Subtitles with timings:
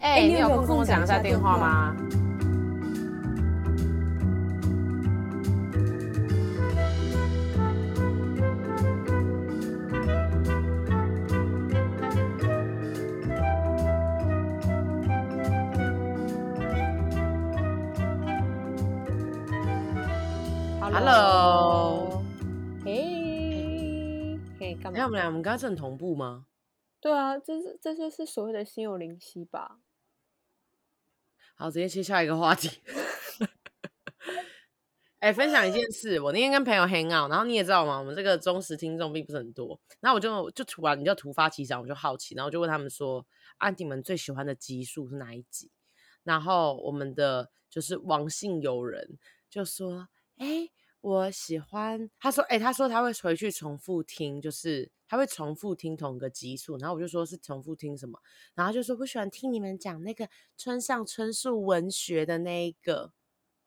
[0.00, 1.94] 哎、欸，你有空跟我讲一下电话吗
[20.80, 22.24] ？Hello，
[22.82, 24.98] 嘿，嘿，干嘛？
[24.98, 26.44] 哎，我们俩，我们刚刚是很同步吗？
[27.00, 29.78] 对啊，这是这就是所谓的心有灵犀吧。
[31.54, 32.70] 好，直接切下一个话题。
[35.18, 37.98] 哎、欸，分享一件 事，我那天跟朋友 hang out，然后你也知道吗？
[37.98, 39.78] 我们这个忠实听众并不是很多。
[40.00, 43.24] 然后我就就突然你就突发奇想，我就好奇，然后我就问他们说
[43.58, 45.70] ：“啊，你们最喜欢的集数是哪一集？”
[46.24, 49.18] 然后我们的就是王姓友人
[49.48, 58.18] 就说：“哎、欸。”我喜欢他说，哎、欸，他说他会回去重复听，就是他会重复听同一个集数，然后我就说是重复听什么，
[58.54, 63.12] 然后就说不喜欢听你们讲那个村上春树文学的那一个。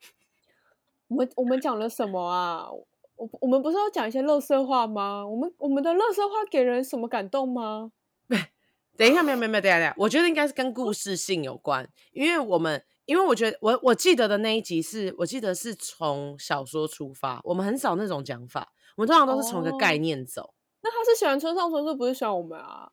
[1.08, 2.68] 我们我们讲了什么啊？
[3.16, 5.26] 我我们不是要讲一些乐色话吗？
[5.26, 7.92] 我们我们的乐色话给人什么感动吗？
[8.96, 12.82] 等一下，没有没有没有，等一下等一下，我觉得应该是跟故事性有关，因为我们。
[13.06, 20.54] 因为我觉得我我记得的那一集是我记得是从小说出发，我们很少那种讲法，我们通常都是从一个概念走。
[20.80, 22.92] 哦、那他是喜欢村上春树，不是喜欢我们啊？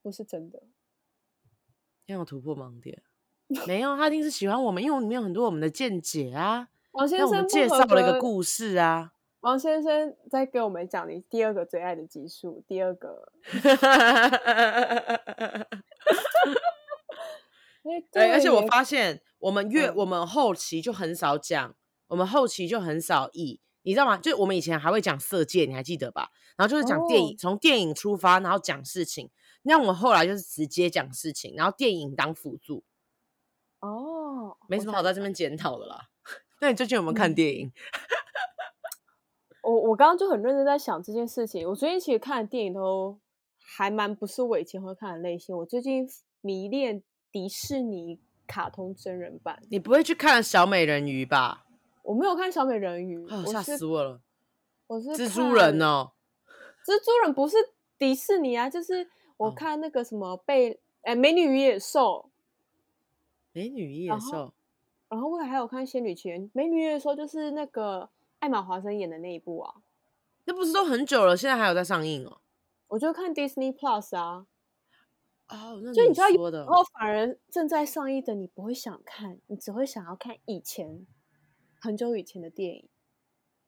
[0.00, 0.62] 不是真的，
[2.06, 3.02] 要突破盲点。
[3.66, 6.68] 没有，他一定是喜欢我们，因为里面有很多我们的见解啊。
[6.92, 9.12] 王先生介绍了一个故事啊。
[9.40, 13.32] 王先生在给我们讲你第二个最爱的集数，第二个。
[18.12, 21.74] 对，而且我发现我们越、嗯、我们后期就很少讲，
[22.08, 24.18] 我们后期就很少以，你知道吗？
[24.18, 26.30] 就我们以前还会讲色戒，你还记得吧？
[26.58, 29.30] 然后就是讲电影，从、哦、电影出发，然后讲事情。
[29.62, 32.84] 那我们后来就是直接讲事情，然后电影当辅助。
[33.80, 36.08] 哦，没什么好在这边检讨的啦。
[36.60, 37.72] 那你最近有没有看电影？
[39.62, 41.66] 我我刚刚就很认真在想这件事情。
[41.66, 43.18] 我最近其实看的电影都
[43.58, 45.56] 还蛮不是我以前会看的类型。
[45.56, 46.06] 我最近
[46.42, 47.02] 迷恋。
[47.30, 51.66] 迪士尼卡通真人版，你不会去看小美人鱼吧？
[52.02, 54.22] 我没有看小美人鱼，哦、吓死我了！
[54.86, 56.12] 我是蜘蛛人哦，
[56.88, 57.56] 蜘蛛人不是
[57.98, 59.06] 迪士尼啊，就是
[59.36, 60.72] 我看那个什么被
[61.02, 62.30] 哎、哦欸、美女与野兽，
[63.52, 64.54] 美女与野兽，
[65.10, 69.74] 然后我还有看仙女奇缘，美女与野兽就是那个艾玛华森演的那一部啊，
[70.46, 72.40] 那不是都很久了，现在还有在上映哦。
[72.86, 74.46] 我就看 Disney Plus 啊。
[75.48, 81.06] 哦，那你就你知道，有时候反而正在上映的，你不会想看，你只会想要看以前
[81.78, 82.88] 很久以前的电影，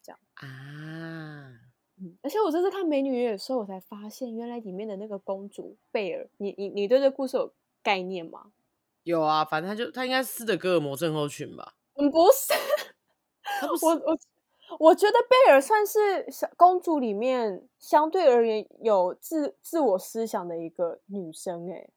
[0.02, 1.69] 这样啊。
[2.00, 7.52] 嗯，而且我这次看《美女与野兽》的时候，我才发现原来里面的那个公主贝尔，你你你对这故事有
[7.82, 8.52] 概念吗？
[9.02, 11.74] 有啊，反正他就他应该是斯德哥尔摩症候群吧？
[11.94, 12.54] 嗯，不是，
[13.66, 14.18] 不是我我。
[14.78, 21.90] 我觉得贝尔算是小公主里面相对而言有自自我思想的一个女生哎。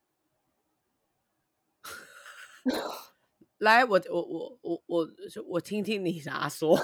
[3.59, 5.07] 来，我我我我我
[5.45, 6.75] 我听听你咋说。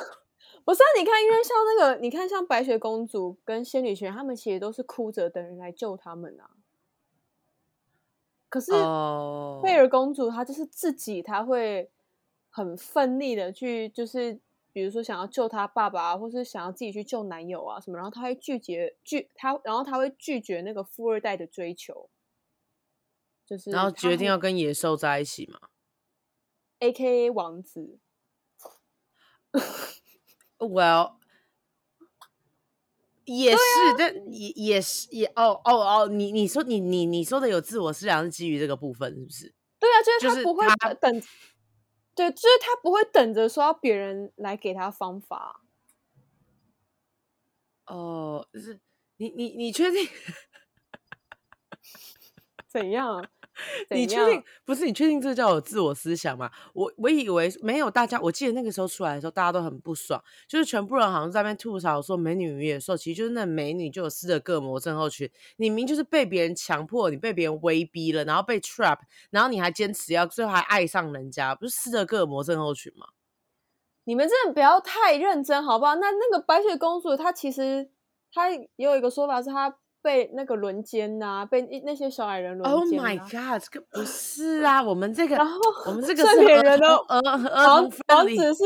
[0.65, 6.51] 不是啊，你看，因为像那个，你看像白雪公主跟仙女学院，他们其实都是哭着等人来救他们啊。
[8.49, 8.71] 可是
[9.61, 11.91] 贝尔公主她就是自己，她会
[12.49, 14.39] 很奋力的去就是。
[14.71, 22.07] 比如说想要救她爸爸，或是想要自己去救男友啊什么，然后她会拒绝拒她，然后她会拒绝那个富二代的追求，
[23.47, 25.59] 就是然后决定要跟野兽在一起嘛
[26.77, 27.97] ，A.K.A 王子。
[30.59, 31.13] Well，
[33.25, 35.71] 也是，啊、但也也是也哦哦
[36.03, 39.53] 哦，你你说你你你说的有自我思想是基于这个部分是不是？
[39.79, 40.67] 对啊，就是他不会
[40.99, 41.21] 等。
[41.21, 41.27] 就是
[42.15, 45.61] 对，就是他不会等着说要别人来给他方法。
[47.87, 48.79] 哦，就是
[49.17, 50.05] 你你你确定？
[52.69, 53.25] 怎样？
[53.89, 54.85] 你确定不是？
[54.85, 56.49] 你确定这叫有自我思想吗？
[56.73, 68.99] 我我以为没有，大家我记得那个时候出来的时候，大家都很不爽，就是全部人好像在那边吐槽说，美女与野兽其实就是那美女就有斯德哥尔摩症候群，你明明就是被别人强迫，你被别人威逼了，然后被 trap，
[69.31, 73.07] 然后你还坚持要最后还爱上人家，不是斯德哥尔摩症候群吗？
[74.03, 75.95] 你们真的不要太认真，好不好？
[75.95, 77.89] 那那个白雪公主她其实
[78.31, 79.75] 她也有一个说法是她。
[80.01, 82.99] 被那个轮奸呐，被那些小矮人轮奸。
[82.99, 87.05] Oh my god，这个不 是啊，我们这个，然后我们这 个睡美人的儿
[87.67, 88.63] 王王子是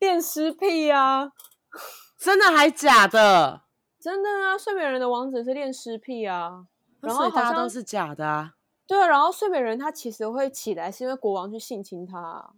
[0.00, 1.30] 恋尸癖啊，
[2.18, 3.62] 真的还假的？
[4.00, 6.66] 真的啊，睡美人的王子是恋尸癖啊，
[7.00, 8.54] 然后大家都是假的啊。
[8.86, 12.50] 对啊，然后睡美人她其实会起来，是因为国王去性侵她。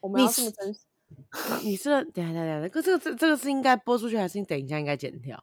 [0.00, 0.80] 我们要这么真实？
[1.62, 5.42] 你，你是等下等下，这个这个这个是应该播出去，还是你等一下应该剪掉？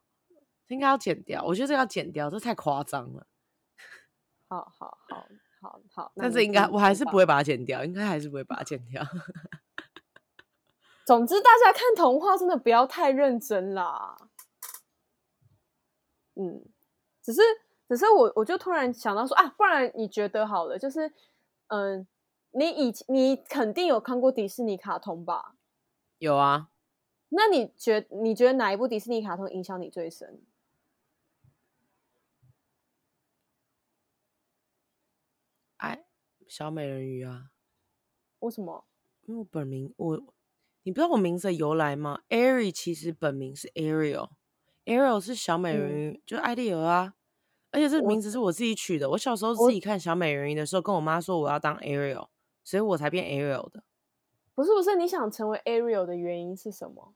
[0.69, 3.27] 应该要剪掉，我觉得这个要剪掉，这太夸张了。
[4.48, 5.27] 好好好
[5.62, 9.04] 好好，但是应该我还是不会把它剪掉，应该还是不会把它剪掉。
[11.06, 14.16] 总之，大家看童话真的不要太认真啦。
[16.36, 16.63] 嗯，
[17.21, 17.42] 只是
[17.88, 21.12] 只是我我就突然想到说啊，不然你觉得好了，就是
[21.68, 22.07] 嗯，
[22.51, 25.56] 你以前你肯定有看过迪士尼卡通吧？
[26.19, 26.69] 有啊。
[27.30, 30.42] 那你觉你觉得哪一部迪士尼卡通影响你最深？
[35.78, 36.06] 哎，
[36.49, 37.51] 小美人鱼啊。
[38.39, 38.85] 为什么？
[39.21, 40.33] 因为我本名我。
[40.83, 47.13] 你不知道我名字的由来吗？Ari 其实本名是 Ariel，Ariel 是小美人鱼，嗯、就是爱丽儿啊。
[47.71, 49.07] 而且这名字是我自己取的。
[49.09, 52.29] 我，我小时候自己看小美人鱼的时候，跟我妈说我要当 Ariel，
[52.63, 53.83] 所以我才变 Ariel 的。
[54.55, 57.13] 不是不是，你想成为 Ariel 的原因是什么？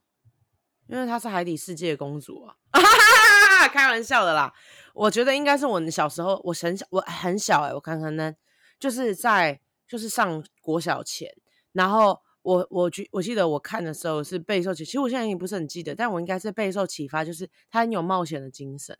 [0.86, 2.56] 因为她是海底世界公主啊！
[3.72, 4.52] 开玩笑的啦。
[4.92, 8.36] 我觉得应该是我小时候，我很小，我很小哎、欸，我看看呢，
[8.78, 11.34] 就是在就是上国小前，
[11.72, 12.20] 然后。
[12.44, 18.98] 我我记我记得我看的时候是备受启，其实我现在已经不是很记得，但我应该是备受启发，就是他很有冒险的精神，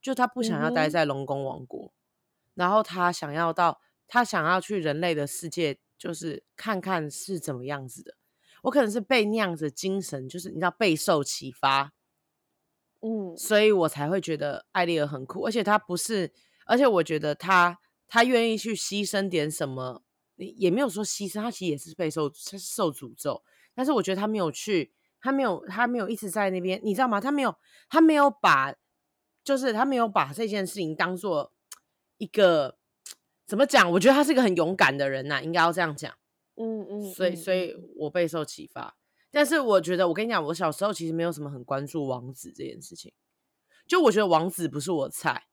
[0.00, 1.92] 就他不想要待在龙宫王国，嗯、
[2.54, 8.14] 然后他想要到他想要去人类的世界，就是看看是怎么样子的。
[8.62, 11.92] 我可能是被那样子的精神，就是你知道备受启发，
[13.00, 16.32] 嗯，所以我才会觉得艾丽儿很酷，而且他不是，
[16.64, 20.02] 而且我觉得他他愿意去牺牲点什么。
[20.36, 23.40] 也没有说牺牲，他其实也是被受受诅咒，
[23.72, 27.20] 但是我觉得他没有去，他没有，他没有一直在那边，你知道吗？
[27.20, 27.54] 他没有，
[27.88, 28.74] 他没有把，
[29.44, 31.52] 就是他没有把这件事情当做
[32.18, 32.76] 一个
[33.46, 33.88] 怎么讲？
[33.92, 36.12] 我觉得他是一个很勇敢的人呐、啊，应该要这样讲。
[36.56, 38.96] 嗯嗯，嗯所以，所以我备受启发。
[39.30, 43.12] 但是我觉得，我跟你讲，我小时候其实没有什么很关注王子这件事情，
[43.86, 45.44] 就我觉得王子不是我的菜，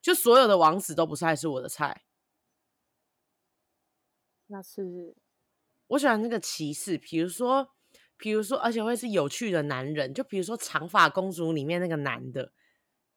[0.00, 2.02] 就所有的王子都不是还是我的菜。
[4.46, 5.14] 那是
[5.88, 7.68] 我喜欢那个骑士，比如说，
[8.16, 12.52] 比如说，而且会是有趣的男人，就比如说《长发公主》里面那个男的，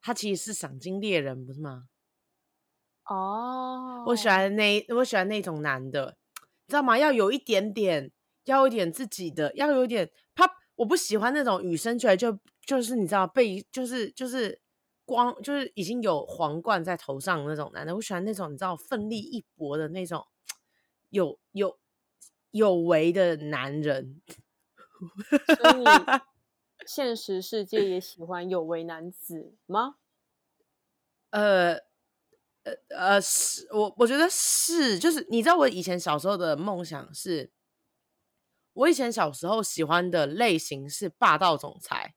[0.01, 1.85] 他其实是赏金猎人，不是吗？
[3.06, 6.97] 哦，我喜欢那我喜欢那种男的，你知道吗？
[6.97, 8.12] 要有一点点，
[8.45, 14.62] 要有一点自己的，要有一点他，我不喜欢那种与生俱来就就是你知道被就是就是
[15.06, 20.26] 光就是已经有皇冠在头上那种男的，我喜欢那种你知道奋力一搏的那种。
[21.10, 21.78] 有有
[22.50, 24.20] 有为的男人，
[25.62, 25.86] 所以你
[26.88, 29.98] 现实世界也喜欢有为男子吗？
[31.30, 31.74] 呃
[32.64, 37.52] 呃呃，是我我觉得是，就是你知道我以前小时候的梦想是，
[38.74, 42.16] 我以前小时候喜欢的类型是霸道总裁。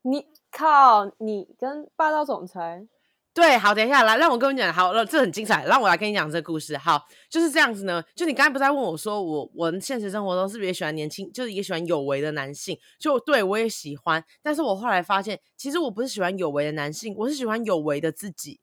[0.00, 2.86] 你靠，你跟霸道总裁？
[3.34, 6.76] 对，好，等一下来，让我跟你讲，好了，这很精彩，让我来跟你讲这个故事。
[6.76, 8.02] 好，就是这样子呢。
[8.16, 12.76] 就你刚才不是在问我说，我我现实生活中是不是也喜欢年轻，就是也喜欢有为的男性？
[12.98, 18.60] 就对我也喜欢，但是我后来发现，其实我不是喜欢有为的男性，我是喜欢有为的自己。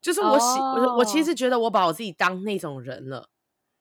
[0.00, 0.78] 就是我喜，oh.
[0.78, 3.28] 我我其实觉得我把我自己当那种人了。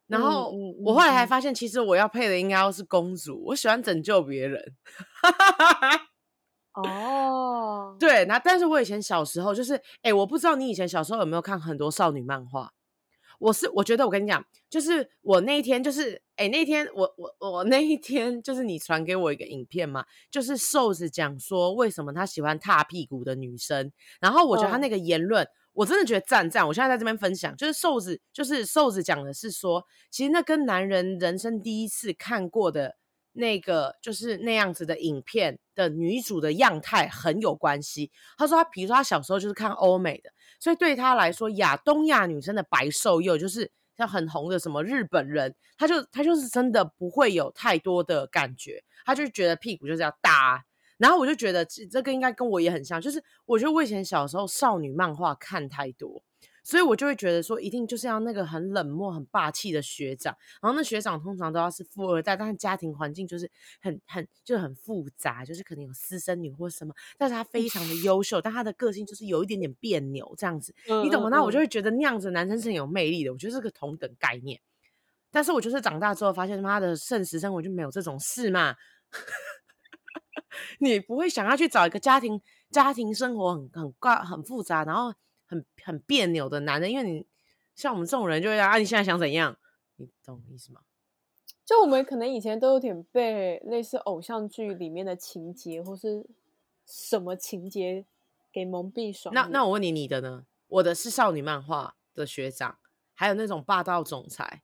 [0.07, 0.51] 然后
[0.83, 4.75] 我后来还发现，其实我要配的应该要是公主，我喜欢拯救别人。
[6.73, 7.99] 哦，oh.
[7.99, 12.71] 对，那但是我以前小时候就是，哎，我不知道你以前小时候有没有看很多少女漫画。
[13.39, 25.51] 我是我觉得我跟你讲，就是我那一天就是，哎，那天我我我那一天就是你传给我一个影片嘛，就是瘦子讲说为什么他喜欢踏屁股的女生，然后我觉得他那个言论，oh.
[25.73, 26.67] 我真的觉得赞赞。
[26.67, 32.95] 我现在在这边分享，就是瘦子就是瘦子讲的是说，其实那跟男人人生第一次看过的。
[33.33, 38.11] 那个就是那样子的影片的女主的样态很有关系。
[38.37, 50.65] 他说他，比如说他小时候就是看欧美的，所以对他来说，亚东亚女生的白瘦幼就是像很红的什么日本人，他就他就是真的不会有太多的感觉，他就觉得屁股就是要大。
[50.97, 56.21] 然后我就觉得这个应该跟我也很像，就是我觉得我以前小时候少女漫画看太多。
[56.63, 60.35] 所以我就会觉得说，一定就是要那个很冷漠、很霸气的学长。
[60.61, 63.49] 然后那学长通常都要是富二代，但是家庭环境就是
[63.81, 66.93] 很、很就很复杂，就是可能有私生女或什么。
[67.17, 71.29] 但是他非常的优秀，但他的个性就是有一点点别扭这样子，你懂吗？
[71.29, 73.31] 那我就会觉得那样子的男生是很有魅力的。
[73.31, 74.61] 我觉得是个同等概念。
[75.31, 78.75] 但是我就是长大之后发现，他的现实生活就没有这种事嘛。
[80.79, 82.39] 你不会想要去找一个家庭、
[82.69, 85.11] 家庭生活很很怪、很复杂，然后。
[85.51, 87.27] 很很别扭的男人，因为你
[87.75, 89.57] 像我们这种人就会啊，你现在想怎样？
[89.97, 90.79] 你懂意思吗？
[91.65, 96.25] 就我们可能以前都有点被类似偶像剧里面的情节或是
[96.85, 98.05] 什么情节
[98.49, 99.35] 给蒙蔽双。
[99.35, 100.45] 那那我问你，你的呢？
[100.67, 102.79] 我的是少女漫画的学长，
[103.13, 104.63] 还有那种霸道总裁，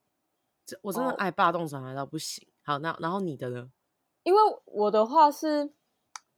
[0.66, 2.48] 这我真的爱霸道总裁到不行。
[2.66, 2.76] Oh.
[2.76, 3.70] 好，那然后你的呢？
[4.24, 5.72] 因为我的话是，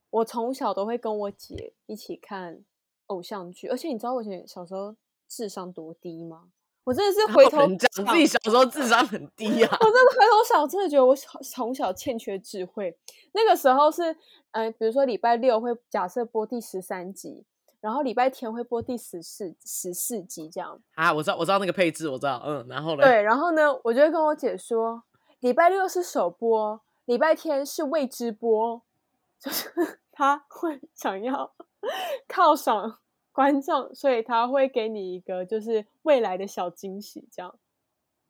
[0.10, 2.64] 我从小都会跟我姐一起看
[3.10, 4.96] 偶像剧，而且你知道我以前小时候
[5.28, 6.50] 智商多低吗？
[6.86, 9.78] 我真的是回头讲自己小时候智商很低啊！
[9.80, 12.98] 我真的回头想，真的觉得我从小欠缺智慧。
[13.34, 14.12] 那个时候是，
[14.52, 17.46] 嗯、呃，比如说礼拜六会假设播第十三集，
[17.80, 20.82] 然后礼拜天会播第十四十四集这样。
[20.96, 23.04] 啊，我知道，我知道那个配置，我知道，嗯，然后呢？
[23.04, 25.04] 对，然后呢，我就会跟我姐说，
[25.42, 28.82] 礼拜六是首播，礼拜天是未知播，
[29.40, 31.54] 就是他会想要
[32.28, 33.00] 犒赏。
[33.32, 37.58] 观众，所以他会给你一个就是未来的小惊喜，这样。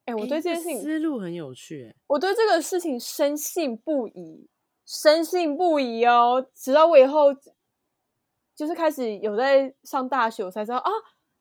[0.06, 1.96] 哎，我对这件事情思路很有趣。
[2.06, 4.48] 我对这个事情深信不疑，
[4.86, 6.46] 深信不疑哦。
[6.54, 7.34] 直到我以后
[8.56, 10.92] 就是开始有在上大学，我才知道啊，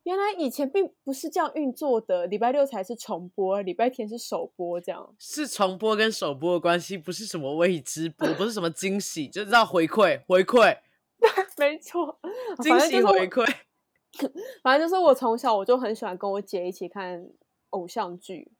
[0.01, 2.25] 原来以前并不是这样运作的。
[2.25, 5.13] 礼拜六才是重播，礼拜天是首播，这样。
[5.19, 10.75] 是重播跟首播的关系，不是什么未知播，不是什么惊喜，就是要回馈回馈。
[11.19, 12.19] 对， 没错，
[12.61, 13.45] 惊喜回馈。
[14.63, 17.29] 反正就是我从小我就很喜欢跟我姐一起看
[17.69, 18.51] 偶像剧。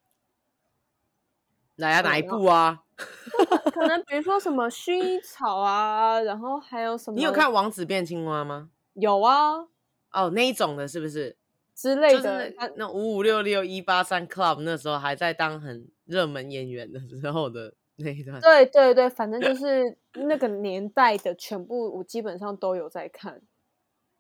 [1.75, 2.83] 来啊，哪一部啊？
[3.73, 7.17] 可能比如说什么薰衣草啊，然后还有什么？
[7.17, 8.69] 你有看《王子变青蛙》吗？
[8.93, 9.67] 有啊。
[10.11, 11.37] 哦，那一种的，是不是？
[11.73, 12.53] 之类的。
[12.75, 18.39] 那五五六六一八三 Club 那时候还在当很热门演员的时候的那一段。
[18.41, 23.41] 对对对，反正就是那个年代的全部，我基本上都有在看。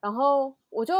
[0.01, 0.93] 然后我就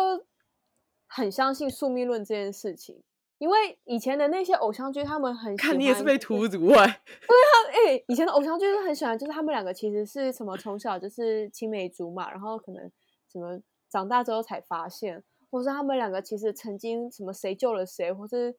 [1.08, 3.02] 很相信宿命论这件事情，
[3.38, 7.02] 因为以前的那些偶像剧，他们很看你也是被荼毒哎。
[7.06, 12.92] 对啊，哎、欸，以前的偶像剧是很喜欢，就是他们两个其实是什么从小就是青梅竹马，然后可能
[13.32, 18.52] 什么长大之后才发现，或是他们两个其实曾经什么谁救了谁，或是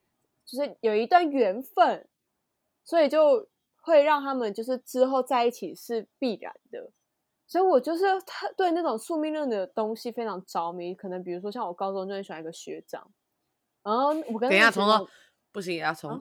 [0.47, 2.09] 就是有一段缘分，
[2.83, 3.47] 所以就
[3.81, 6.91] 会让他们就是之后在一起是必然的。
[7.47, 10.95] 所以，我就是他对那种宿命论的东西非常着迷。
[10.95, 13.11] 可能比如说，像我高中就很喜欢一个学长，
[13.83, 15.09] 然后我跟等一下从头
[15.51, 16.21] 不行，要从、啊、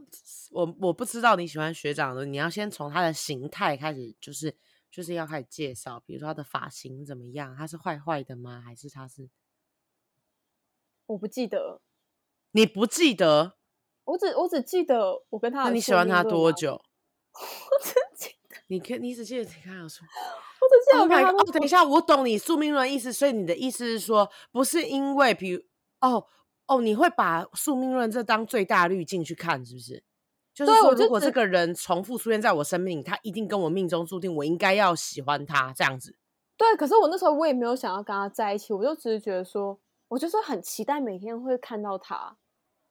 [0.52, 4.58] 我我不知道你喜欢学长的，你要先从他的形态开始，就是
[4.90, 6.02] 就是要开始介绍。
[6.04, 7.56] 比如说他的发型怎么样？
[7.56, 8.64] 他是坏坏的吗？
[8.66, 9.30] 还是他是？
[11.06, 11.82] 我不记得。
[12.54, 13.54] 你不记得？
[14.06, 15.66] 我只我只记得我跟他。
[15.66, 16.82] 那你喜欢他多久？
[17.34, 18.58] 我只记得。
[18.68, 20.08] 你可你只记得你看有什么？
[21.02, 25.62] 我跟他哦，等一下，我懂你宿命论意思，所以你的意思是说，不是因为，比如，
[26.02, 26.26] 哦
[26.68, 30.04] 哦，你会把宿命论这当最大滤镜去看，是不是？
[30.54, 36.18] 就是说，如果这个人重复出现在我生命，他一定跟我命中注定，我应该要喜欢他这样子。
[36.58, 42.36] 对，可是我那时候我也没有想要跟他在一起，我就只是觉得说，我就是很期待每天会看到他，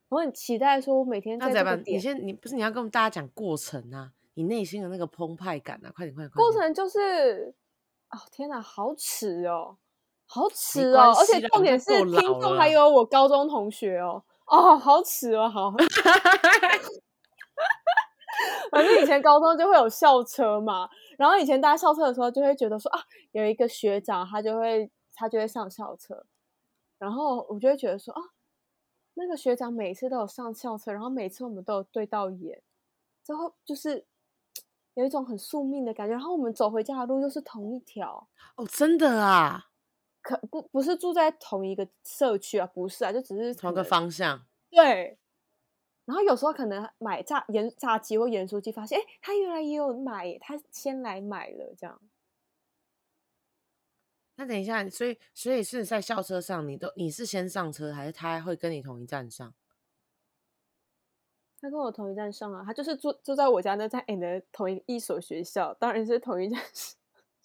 [0.08, 1.96] 我很期待说，我每天在这个点。
[1.98, 4.12] 你先，你不是你要跟大家讲过程啊？
[4.38, 6.44] 你内心的那个澎湃感啊，快点快点快点！
[6.44, 7.52] 过程就是。
[8.10, 9.76] 哦天哪，好耻哦，
[10.24, 11.12] 好耻哦！
[11.18, 15.70] 而且重点是听众还有我高中同学哦，哦，好耻哦，好。
[18.72, 23.00] 反正以前高中就会有校车嘛，然后以前搭校车的时候就会觉得说啊，
[23.32, 26.24] 有一个学长他就会他就会上校车，
[26.98, 28.22] 然后我就会觉得说啊，
[29.12, 32.62] 那个学长每次都有上校车，然后每次我们都有对到眼，
[33.22, 34.06] 之后就是。
[34.98, 39.70] 有一种很宿命的感觉，然后我们走回家的路又是同一条哦，真的啊？
[40.20, 42.66] 可不不是住在同一个社区啊？
[42.66, 44.44] 不是啊，就只是同个方向。
[44.68, 45.16] 对。
[46.04, 52.00] 然后有时候可能买炸盐炸鸡或盐酥鸡，发现哎，他原来也有买，他先来买了这样。
[54.34, 59.54] 那等一下，所以所以是在校车上，你都你是先上车，还是他会跟你同一站上？
[61.60, 66.60] 他跟我同一站上啊，他就是住住在我家那在 N 的同一一所学校，当然是同一站。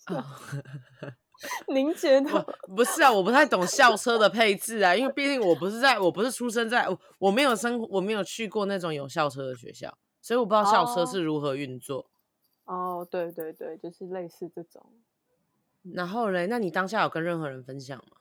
[1.67, 2.45] 您觉得？
[2.75, 12.05] 不是啊，我不太懂校车的配置啊，因为毕竟我不是在，我不是出生在，我我没有生，我没有去过那种有校车的学校，所以我不知道校车是如何运作。
[12.65, 14.85] 哦，哦，对对对，就是类似这种。
[15.93, 18.17] 然后嘞，那你当下有跟任何人分享吗？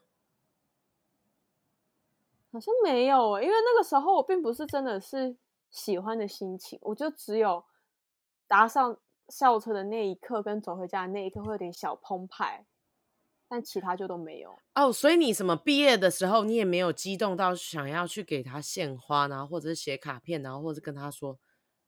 [2.51, 5.35] 好像没有欸，因为那个时候我并不是真的是。
[5.73, 7.65] 喜欢的心情，我就只有
[8.47, 12.65] 搭上校车的那一刻，跟走回家的那一刻会有点小澎湃，
[13.49, 14.57] 但其他就都没有。
[14.75, 21.37] 哦，所以你什么毕业的时候，你也没有激动到想要去给他献花，然后或者是写卡片，然后或者跟他说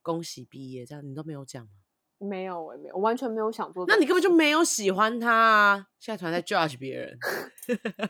[0.02, 1.70] 恭喜毕业，这样你都没有讲吗？
[2.18, 3.86] 没有，我也没有，我完全没有想做。
[3.88, 5.88] 那你根本就没有喜欢他啊！
[6.00, 7.20] 现在突然在 judge 别人，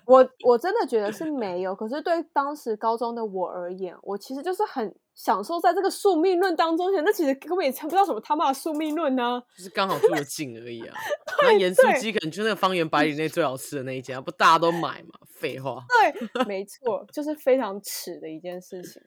[0.05, 1.75] 我我真的觉得 是没有。
[1.75, 6.91] 可是对当时高中的我而言，我其实就是很享受在这个宿命论当中。
[7.03, 10.95] 那其实根本也谈不到什么他妈的宿命论呢、啊，就是刚好住的近而已啊。
[11.41, 15.17] 那盐酥鸡可能就那个方圆百里内最好吃的那一家，不大家都买嘛？
[15.27, 15.83] 废话。
[15.89, 19.01] 对，没错，就是非常耻的一件事情，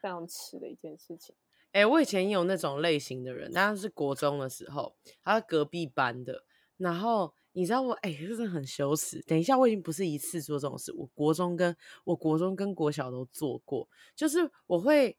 [0.00, 1.34] 非常耻的一件事情。
[1.72, 6.44] 哎、欸，我以前也有那种类型的人，但是国中的时候，他是隔壁班的。
[6.76, 9.20] 然后你知道我，哎、欸，真的很羞耻。
[9.26, 13.88] 等一下，我已经不是一次做这种事，我国中跟我国中跟国小都做过。
[14.14, 15.16] 就是我会，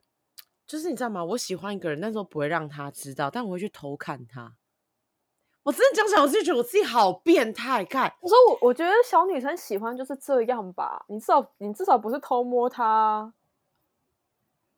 [0.66, 1.24] 就是你知道吗？
[1.24, 4.56] 我喜欢一个人，那时候不会让他知道，但我会去偷看他。
[5.64, 7.86] 我真的讲起来，我自己觉得我自己好变态。
[7.86, 11.06] 看，我说我，我觉得小女生喜欢就是这样吧。
[11.10, 13.32] 你至少，你至少不是偷摸他。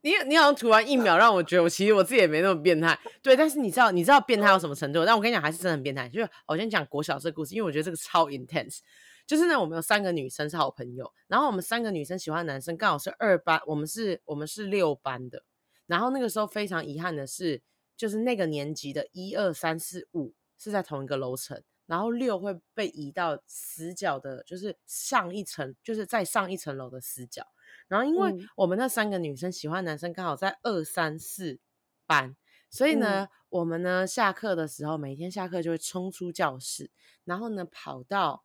[0.04, 5.06] 你你好像突然一秒让我觉得我其实我自己也没那么变态，对，但是你知道你知道变态到什么程度？
[5.06, 6.10] 但我跟你讲还是真的很变态。
[6.10, 8.80] 就是我先讲国小这个故事，因为我觉得这个超 intense。
[9.26, 15.46] 就是呢，我们有三个女生是好朋友，然后我们三个女生喜欢男生刚好是二班，我们是我们是六班的。
[15.88, 17.62] 然后那个时候非常遗憾的是，
[17.96, 27.48] 就是那个年级的一二三四五是在同一个楼层，然后六会被移到死角的，就是上一层，就是在上一层楼的死角。
[27.88, 31.60] 然后，因为我们那三个女生喜欢男生刚好在二三四
[32.06, 32.36] 班，
[32.70, 36.90] 所以呢，嗯、我们呢下课的时候，每天下课就会冲出教室，
[37.26, 38.44] 然后呢跑到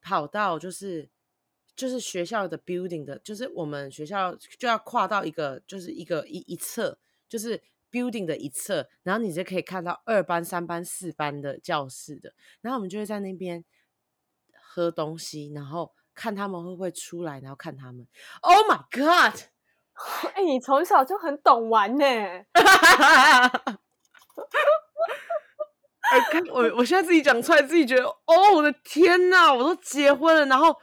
[0.00, 1.08] 跑到就是
[1.76, 13.64] 就是学校的 building 的，就是我们学校就要跨到一个就是一个一一侧，就是 building 的一侧，然后你就可以看到二班、三班、四班的教室的，然后我们就会在那边
[14.60, 15.92] 喝东西，然后。
[16.18, 18.04] 看他们会不会出来，然后看他们。
[18.40, 19.40] Oh my god！
[20.34, 22.04] 哎、欸，你从小就很懂玩呢。
[22.04, 22.44] 哎、
[26.18, 30.74] 欸，看我，我现在自己讲出来，自己觉得，哦，我的天哪，我都结婚了，然后，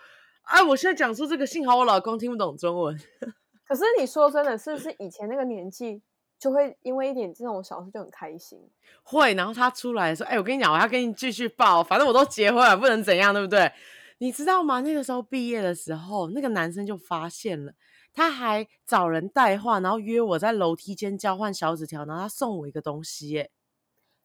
[0.44, 2.98] 哎，我现在讲出这个，幸好我老公听不懂中文。
[3.68, 6.02] 可是你说真的，是不是以前那个年纪
[6.40, 8.60] 就会因为一点这种小事就很开心？
[9.04, 13.72] 会，然后他出来说，哎，我跟你讲，我要跟你继续抱，反正我都结婚了，不能怎样，对不对？
[14.18, 14.82] 你知道吗？
[14.82, 17.74] 那个时候毕业的时候，那个男生就发现了，
[18.14, 23.52] 他还找人带话，然后约我在楼梯间交换小纸条，然后他送我一个东西，耶。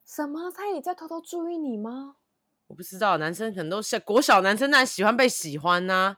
[0.07, 0.51] 什么？
[0.51, 2.17] 他也在偷偷注意你吗？
[2.69, 6.17] 我不知道，男生可能都是国小男生，那喜欢被喜欢呐、啊。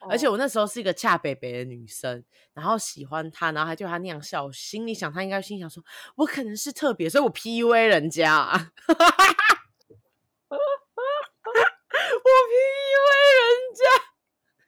[0.00, 0.12] Oh.
[0.12, 5.82] 而且我那时候是一个恰北北的女生，然后喜欢他，然后还对他那样笑，心里想他应该心想说，
[6.16, 8.72] 我可能是特别，所以我 PUA 人家、
[13.82, 14.04] 人家，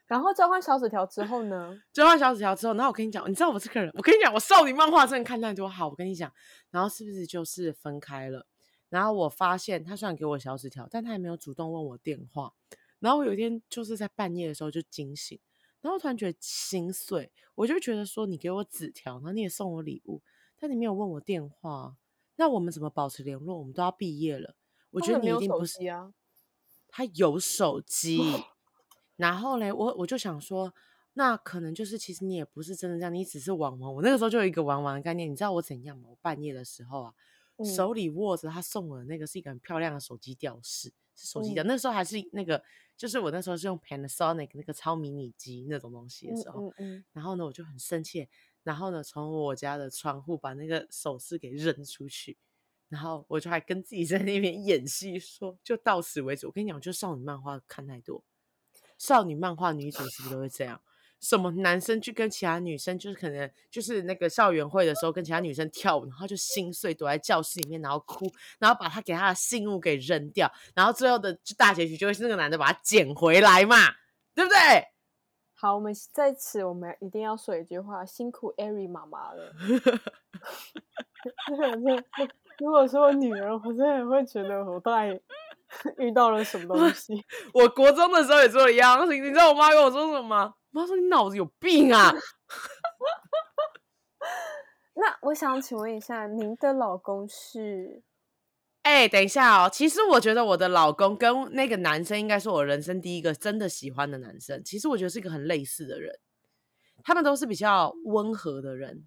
[0.06, 1.80] 然后交换小纸条之后呢？
[1.92, 5.68] 交换小纸条之后，然后我跟你讲，你知道我这个人，我跟你讲，我少女漫画真的看太多。
[5.68, 6.32] 好，我跟你讲，
[6.70, 8.46] 然后是不是就是分开了？
[8.88, 12.52] 然后我发现他虽然给我小纸条，但他也没有主动问我电话。
[13.00, 15.38] 然后我有一天就是在半夜的时候就惊醒，
[15.80, 20.22] 然后突然觉得心碎，我就觉得说，你给我纸条，然后你也送我礼物，
[20.58, 21.96] 但你没有问我电话，
[22.36, 23.58] 那我们怎么保持联络？
[23.58, 24.54] 我们都要毕业了，
[24.92, 26.14] 我觉得你一定不是啊。
[26.88, 28.18] 他有手机，
[29.16, 30.74] 然后嘞，我我就想说，
[31.14, 33.94] 那可能就是其实你也不是真的这样，你只是玩玩。
[33.94, 36.08] 我那个时候就有一个玩玩的概念，你知道我怎样吗？
[36.10, 37.14] 我半夜的时候啊，
[37.56, 41.64] 嗯、手里握着他送我的那个是一个很漂亮的手机吊饰，是手机吊。
[41.64, 42.62] 嗯、那时候还是那个，
[42.96, 46.72] 就是我那时候是用 Panasonic 那个超迷你机那种东西的时候，
[47.12, 48.28] 然后呢，我就很生气，
[48.62, 52.36] 然后呢，从我家的窗户把那个首饰给扔出去。
[52.88, 56.46] 然后我就还跟自己在那边演戏，说就到此为止。
[56.46, 58.22] 我跟你讲，就少女漫画看太多，
[58.98, 60.80] 少女漫画女主是不是都会这样？
[61.18, 73.76] 什么男生去跟其他女生，就是可能就是那个校园会的时候跟其他女生跳舞，然后就心碎，躲在教室里面，然后哭，然后把他给他的信物给扔掉，然后最后的就大结局就会是那个男的把他捡回来嘛，
[74.34, 74.56] 对不对？
[75.54, 79.54] 好，我们在此我们一定要说一句话：辛苦艾瑞妈妈了。
[82.58, 85.02] 如果说女儿，我真的会觉得我大
[85.98, 87.24] 遇到了什么东西。
[87.52, 90.54] 我国中的时候也做了一样事情，你知道我妈跟我说什么吗？
[90.72, 92.12] 我妈说：“你脑子有病啊！
[94.94, 98.02] ”那我想请问一下，您的老公是？
[98.82, 99.70] 哎、欸，等一下哦。
[99.70, 104.62] 其实我觉得我的老公跟那个男生应该是我人生第一个真的喜欢的男生。
[104.64, 106.18] 其实我觉得是一个很类似的人，
[107.02, 109.06] 他们都是比较温和的人。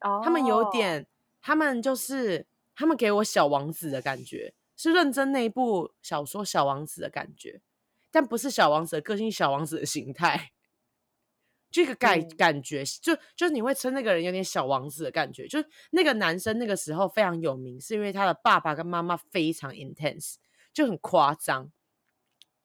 [0.00, 0.24] 哦，oh.
[0.24, 1.06] 他们有点，
[1.40, 2.46] 他们就是。
[2.74, 7.60] 他们给我小王子的感觉，是认真那一部小说《小王子》的感觉。
[8.10, 10.52] 但不是小王子的个性，小王子的形态。
[11.70, 15.48] 这个感感觉，就就你会称那个人有点小王子的感觉。
[15.48, 15.58] 就
[15.92, 20.34] 那个男生那个时候非常有名，是因为他的爸爸跟妈妈非常 intense，
[20.74, 21.72] 就很夸张。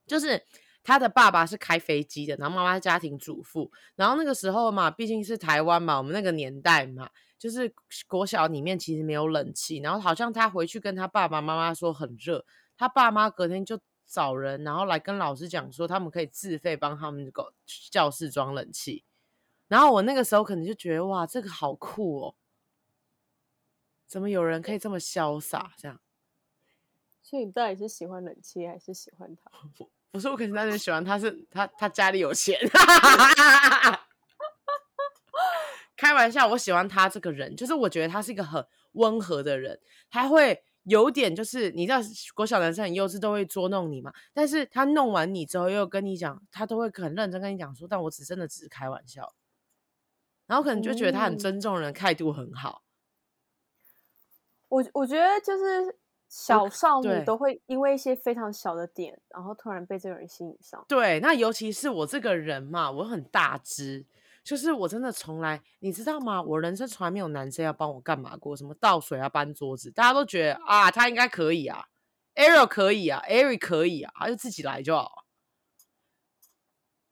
[0.06, 0.43] 就是
[0.84, 3.72] 他的爸爸是开飞机的，然后妈妈是家庭主妇。
[3.96, 7.73] 然后那个时候嘛，毕竟是台湾嘛，我们那个年代嘛，就是
[8.08, 9.78] 国小里面其实没有冷气。
[9.78, 12.45] 然后好像他回去跟他爸爸妈妈说很热，
[12.78, 13.80] 他爸妈隔天就。
[14.10, 17.52] 找人，然后来跟老师讲说，他们可以自费帮他们搞
[17.91, 19.04] 教室装冷气。
[19.67, 22.36] 然后我那个时候可能就觉得，哇，这个好酷哦！
[24.08, 25.73] 怎么有人可以这么潇洒？
[25.78, 26.00] 这样。
[27.21, 29.52] 所以你到底是喜欢冷气，还是喜欢他？
[29.78, 32.58] 不，不是，我肯定当然喜欢他是，是他他家里有钱。
[36.08, 40.63] 开玩笑，我喜欢他这个人，就是我觉得他是一个很温和的人，他会。
[40.88, 42.00] 有点就是你知道
[42.34, 44.10] 国小男生很幼稚，都会捉弄你嘛。
[44.34, 49.36] 但是他弄完你之后，又跟你讲，他都会很认真跟你讲说，但我只真的只是开玩笑。
[50.46, 52.84] 然后可能就觉得他很尊重人，态、嗯、度很好。
[54.70, 55.98] 我我觉得就是
[56.30, 60.86] 小少女都会因为一些非常小的点，然后突然被这个人吸引上。
[60.88, 64.06] 对，那尤其是我这个人嘛，我很大只。
[64.47, 66.41] 就是我真的从来，你知道吗？
[66.41, 71.83] 我人生从来没有男生要帮我干嘛过，什么倒水啊、搬桌子，大家都觉得啊，他应该可以啊
[72.33, 75.25] ，Ariel 可以啊，Ari 可以啊，他就自己来就好。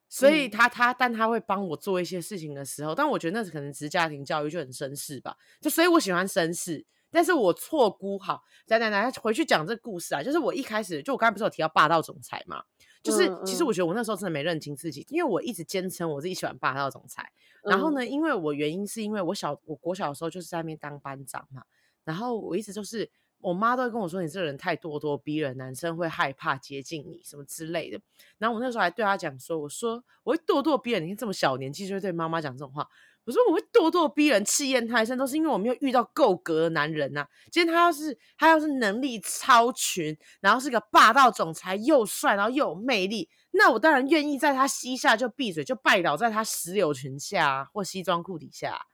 [0.08, 5.36] 所以他他，但他会帮我做一些事情的时候，但我觉得那是可能只是家庭教育就很绅士吧。
[5.60, 10.24] 就所以我喜欢绅士，但是我错估好，来来来，回去讲这个故事啊。
[10.24, 12.64] 就是我一开始就我刚才不是有提到霸道总裁嘛？
[13.06, 17.32] 就是，其实我觉得我那时候真的没认清自己，因为我一直坚称我自己喜欢霸道总裁。
[17.62, 21.64] 然后呢，因为我原因是因为我小我国小的时候就是在那边当班长嘛，
[22.04, 28.02] 然后我一直就是我妈都会跟我说，你这个人太咄咄逼人，男生会害怕接近你什么之类的。
[28.40, 32.90] 然后我那时候还对她讲说，我说我会咄咄逼人，你看这么小年纪就会对妈妈讲这种话。
[33.26, 37.28] 我说我会咄咄逼人、气焰太盛，都是因为我没有遇到够格的男人呐、啊。
[37.52, 48.86] 今天他要是他要是能力超群，然后是个霸道总裁，又帅，然后又有魅力，那我当然愿意在他膝下就闭嘴，就拜倒在他石榴裙下或西装裤底下。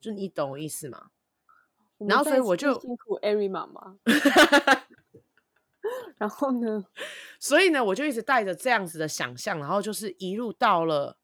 [0.00, 1.08] 就你懂我意思吗？
[1.98, 3.96] 然后所以我就辛苦艾瑞妈妈。
[6.16, 6.86] 然后呢？
[7.38, 11.18] 所以呢，我就一直带着这样子的想象，然后就是一路到了。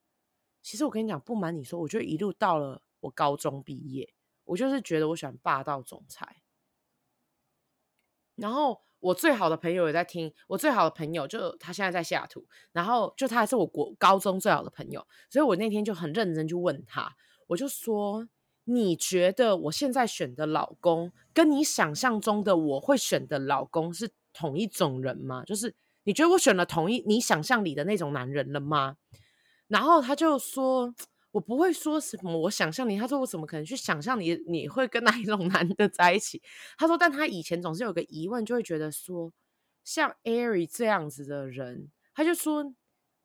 [0.66, 6.42] 其实我跟你讲，不瞒你说，我就一路到了我高中毕业，我就是觉得我喜欢霸道总裁。
[8.34, 17.14] 然后我最好的朋友也在听，我最好的朋友就他现在在西雅图，然后就他还是我国高中最好的朋友，所以我那天就很认真去问他，
[17.46, 18.28] 我就说：
[18.64, 25.44] 你觉得我现在选的老公，跟你想象中的我会选的老公是同一种人吗？
[25.44, 28.96] 就是你觉得我选了同一你想象里的那种男人了吗？
[29.68, 30.94] 然后他就说
[31.32, 34.34] ：“我不会说什么，我想象你。”他说：“我怎么可能去想象你？
[34.46, 36.40] 你会跟哪一种 男的在一起？”
[36.78, 39.32] 他说：“但他以前总是有个疑问，就会觉得说，
[39.84, 42.74] 像 Ari 这样子的人，他就说，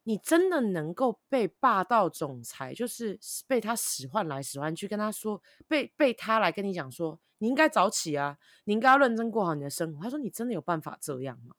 [0.03, 11.55] 你真的能够被霸道总裁，就是被他使唤来使唤去，跟他说，被被他来跟你讲说，你应该早起啊，你应该要认真过好你的生活。”他说：“你真的有办法这样吗？”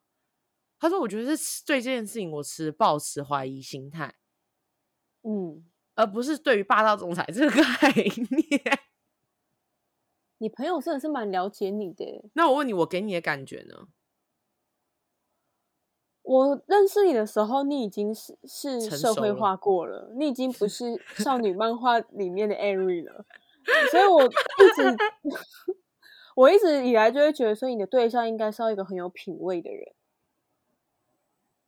[0.81, 4.13] 他说：“我觉得是对这件事情，我持抱持怀疑心态。”
[5.23, 8.79] 嗯，而不是对于霸道总裁这个概念。
[10.39, 12.25] 你朋友真的是蛮了解你的。
[12.33, 13.87] 那我问你，我给你的感觉呢？
[16.23, 23.25] 我认识你的时候，你已经是是社会化过了，了你已经不 是少女漫画里面的 Ari 了。
[23.93, 24.29] 所以我一
[24.75, 24.97] 直，
[26.35, 29.95] 我一直以来就会觉得说，你的对象应该是要一个很有品味的人。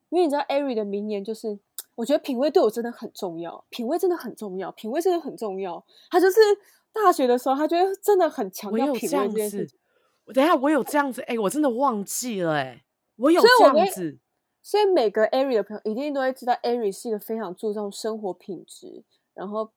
[0.08, 1.60] 因为你知道 Ari 的名言就是。
[1.94, 5.84] 我觉得品味对我真的很重要，品味真的很重要，品味真的很重要。
[6.10, 6.38] 他就是
[6.92, 9.68] 大学的时候，他觉得真的很强调品味这件事。
[10.24, 12.84] 我等一下，我有这样子，哎、欸，我真的忘记了、欸，哎，
[13.16, 14.18] 我有这样子。
[14.62, 19.04] 所以每个 Ari 的朋友一定都会知道，Ari 是一个非常注重生活品质，
[19.34, 19.70] 然后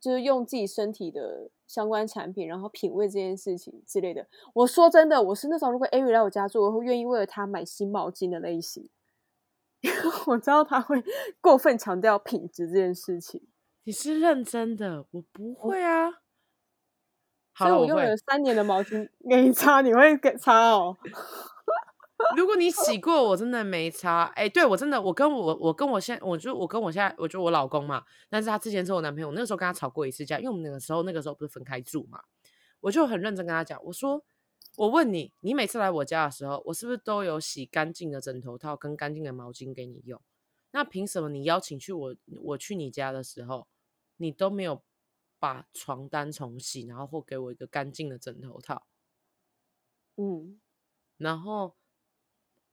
[0.00, 4.28] 就是用自己身体的相关产品，然后品味这件事情之类的。
[4.52, 8.88] 我说真的，我是那时候如果 Ari 来我家住，我会愿意为了他买新毛巾的类型。
[10.26, 11.02] 我知道他会
[11.40, 13.42] 过分强调品质这件事情。
[13.84, 15.06] 你是认真的？
[15.10, 16.10] 我不会啊。
[17.56, 20.96] 所以我用了三年的毛巾给你擦，你会给擦哦。
[22.36, 24.24] 如果你洗 过，我真的没擦。
[24.34, 28.02] 哎、欸，对我真的，我跟我我跟我现，我就我跟我现在，我就我老公嘛。
[28.30, 32.22] 但是他之前是我男朋友，那个时候跟他吵过一次架，因为我们那个时候那个时候不是分开住嘛。
[32.80, 34.24] 我就很认真跟他讲，我说。
[34.76, 40.20] 我问你，你每次来我家的时候，我是不是都有洗干净的枕头套跟干净的毛巾给你用？
[40.72, 43.68] 那凭什么你邀请去我我去你家的时候，
[44.16, 44.82] 你都没有
[45.38, 48.86] 把床单重洗，然后或给我一个干净的枕头套？
[50.16, 50.60] 嗯，
[51.16, 51.76] 然后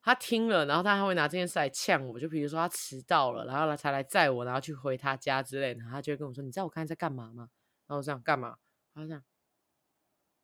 [0.01, 7.49] 他听了，然后他还会拿这件事来呛我，就比如说他迟到了，然后来才来载我，然后去回他家之类的，然后他就会跟我说：“你知道我刚才在干嘛吗？”
[7.85, 8.57] 然后我想干嘛？
[8.95, 9.23] 他这样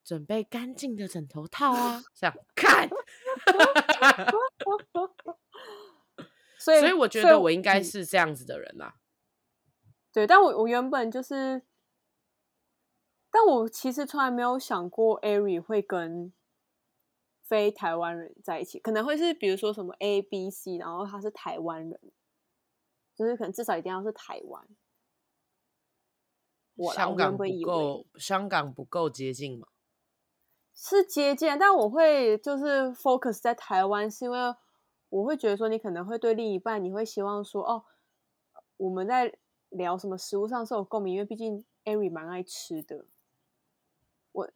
[0.07, 2.87] 准备干净的枕头套啊，这样看。
[6.57, 9.01] 所以，所以我觉得我应该是这样子的人啦。
[10.13, 11.61] 对，但我我原本就是，
[13.29, 16.31] 但我其实从来没有想过，Ari 会跟
[17.43, 21.99] 非台湾人在一起，可能会是比如说什么 A、B、C，然后他是台湾人，
[23.13, 24.65] 就是可能至少一定要是台湾。
[26.95, 29.67] 香港不够，香港不够接近吗？
[30.77, 34.55] 是接近，但我会就是 focus 在台湾，是因为。
[35.09, 37.85] 我会觉得说，你可能会对另一半，你会希望说，哦，
[38.75, 39.33] 我们在
[39.69, 43.05] 聊什么食物上是有共鸣，因为毕竟艾瑞蛮爱吃的。
[44.33, 44.49] 我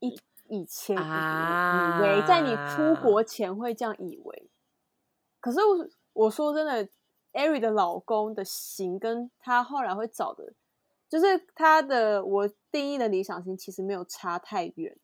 [0.00, 4.50] 以以前以为在你出国前会这样以为，
[5.38, 6.88] 可是我我说真的，
[7.30, 10.54] 艾瑞的老公的型跟他后来会找的，
[11.08, 14.98] 就是他的我定义的理想型，其实没有差太远。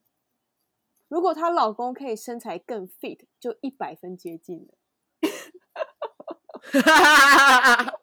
[1.11, 4.75] 如果她老公可以身材更 fit，就一百分接近了。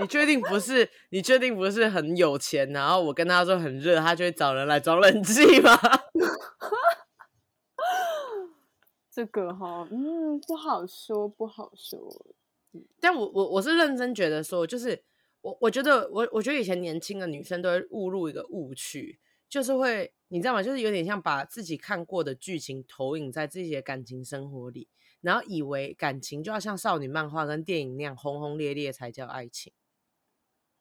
[0.00, 0.90] 你确定不是？
[1.10, 2.68] 你确定不是很有钱？
[2.72, 5.70] 然后我跟他说很热，他就会找人来装冷气吗？
[9.08, 12.34] 这个哈，嗯，不好说，不好说。
[13.00, 15.04] 但我我我是认真觉得说，就是
[15.42, 19.20] 我我觉得我我觉得以前年轻的女生都会误入一个误区，
[19.54, 20.60] 就是会你知道吗？
[20.60, 24.88] 就是有点像把自己看过的剧情投影在自己的感情生活里。
[25.20, 29.72] 然后以为感情就要像少女漫画跟电影那样轰轰烈烈才叫爱情，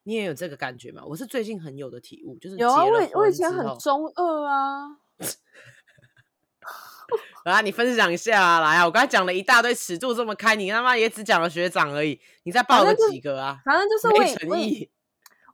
[0.02, 1.04] 你也有这个感觉吗？
[1.06, 4.98] 我是最近很有的体悟，就是有啊，我我以前很中二啊。
[7.46, 8.86] 来啊，你分享一下啊，来啊！
[8.86, 13.62] 我刚才讲了一大堆尺度这么开，你他妈也只讲了学长而已，你再报个几个啊？
[13.64, 14.08] 反正就是
[14.48, 14.58] 我。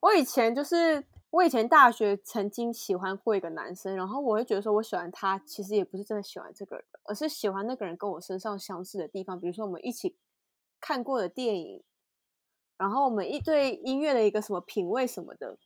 [0.04, 1.04] 我以前就是。
[1.32, 10.18] 我以前大学曾经喜欢过一个男生，然后我会觉得说，我喜欢他其实也不是真的喜欢这个人，而是喜欢那个人跟我身上相似的地方，比如说我们一起
[10.82, 11.84] 看过的电影，
[12.78, 15.58] 然后我们一对音乐的一个什么品味什么的，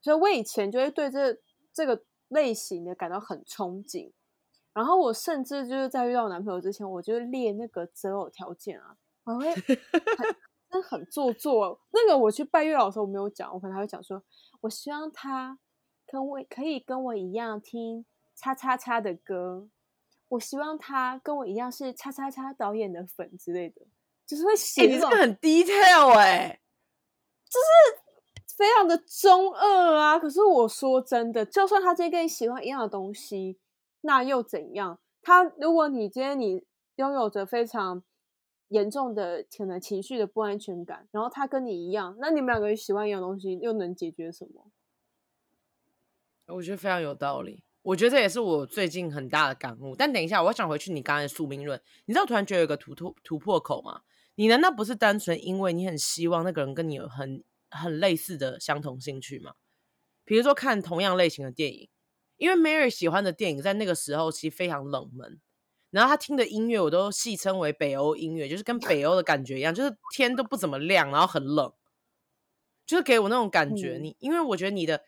[0.00, 1.36] 所以我以前就会对这
[1.72, 4.12] 这个类型的感到很憧憬，
[4.72, 9.52] 然后我甚至就是在遇到男朋友之前，我就列那个择偶条件啊，我会
[10.70, 11.80] 真的很做作。
[11.90, 14.22] 那个我去拜月老的时候我没有讲，我可能还会讲说。
[14.60, 15.58] 我希望他
[16.06, 18.04] 跟我可以跟我一样听
[18.34, 19.68] 叉叉叉的歌。
[20.30, 23.86] 我希望他跟我一样是叉叉叉导演的粉之类的，
[24.26, 24.86] 就是会写、欸。
[24.88, 26.60] 你这个很 detail 哎、欸，
[27.46, 30.18] 就是非常的中二啊。
[30.18, 33.58] 可是我说真的，就算他今天跟你喜欢一样的东西，
[34.02, 34.98] 那又怎样？
[35.22, 38.02] 他如果你今天你拥有着非常
[38.68, 44.70] 严重的可能情绪的不安全感，然后他跟你一样，那你们两个人喜欢一样东西，又能解决什么？
[46.46, 47.62] 我觉得非常有道理。
[47.82, 49.94] 我觉得这也是我最近很大的感悟。
[49.96, 51.80] 但等一下，我想回去你刚才的宿命论。
[52.06, 54.02] 你知道，突然觉得有个突突突破口吗？
[54.34, 59.54] 你难道不是单纯因为你很希望那个人跟你有很很类似的相同兴趣吗？
[60.24, 61.88] 比如说看同样类型的电影，
[62.36, 65.40] 因为 Mary 喜欢的电影在那个时候其实非常冷门。
[65.90, 71.72] 然后他听的音乐我都戏称为北欧音乐，就是跟 北欧的感觉一样，就是天都不怎么亮，然后很冷，
[72.86, 73.98] 就是给我那种感觉。
[74.00, 75.02] 你因为我觉得你的，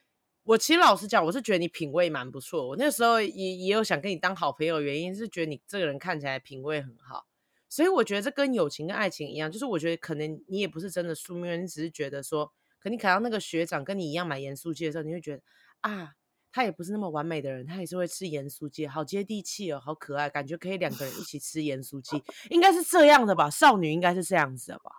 [0.44, 2.68] 我其实老实讲，我是觉得你品味蛮不错。
[2.68, 7.26] 我那时候也也有想跟你当好朋友的原因，是觉得你这个人看起来品味很好。
[7.68, 15.42] 所以我觉得这跟友情跟爱情一样，就是我觉得可能你也不是真的宿命，你只是觉得说，可你看到那个学长跟你一样买盐酥鸡的时候，你会觉得
[15.82, 16.14] 啊。
[16.52, 23.48] 他也不是那么完美的人，他也是会吃盐酥鸡，好接地气哦，好可爱，感觉可以两个人一起吃盐酥鸡，应该是这样的吧？
[23.48, 24.90] 少女应该是这样子的吧？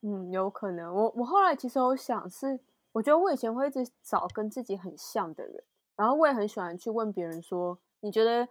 [0.00, 0.92] 嗯，有可能。
[0.92, 2.58] 我我后来其实我想是，
[2.92, 8.44] 我觉得我以前会一直找跟自己很像的人，然后我也很喜欢去问别人说，你觉得，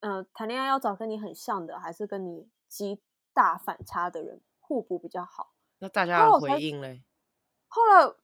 [0.00, 3.00] 嗯、呃，谈恋爱要找跟你很像的，还是跟你极
[3.32, 5.52] 大反差的人互补比较好？
[5.78, 7.02] 那大家的回应嘞？
[7.68, 8.14] 后来。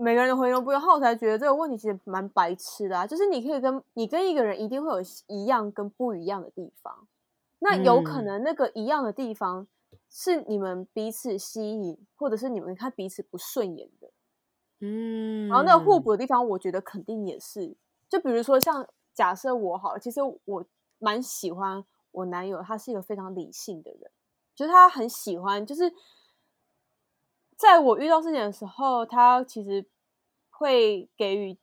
[0.00, 3.04] 每个人的回应不一样，我才觉得这个问题其实蛮白痴的啊！
[3.04, 7.08] 就是你可以跟你跟一个人一定会有一样跟不一样的地方，
[7.58, 9.66] 那有可能那个一样的地方
[10.08, 14.08] 是你们彼此吸引，或者是你们看彼此不顺眼的，
[14.80, 17.76] 嗯，然后那个互补的地方，我觉得肯定也是。
[18.08, 20.64] 就比如说像假设我好了，其实我
[21.00, 24.10] 蛮喜欢我男友，他是一个非常理性的人，
[24.54, 25.92] 就是他很喜欢，就是
[27.58, 29.84] 在我遇到事情的时候，他其实
[30.48, 31.58] 会给予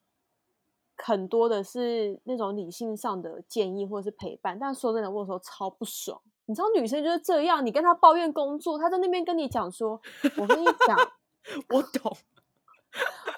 [0.97, 4.59] 很多的是那种理性上的建议或者是陪伴。
[4.59, 6.21] 但说真的，我有时候超不爽。
[6.47, 9.99] 你知道女生就是这样，你跟她抱怨工作，她在那边跟你讲说：
[10.37, 10.97] “我跟你讲，
[11.73, 12.15] 我懂。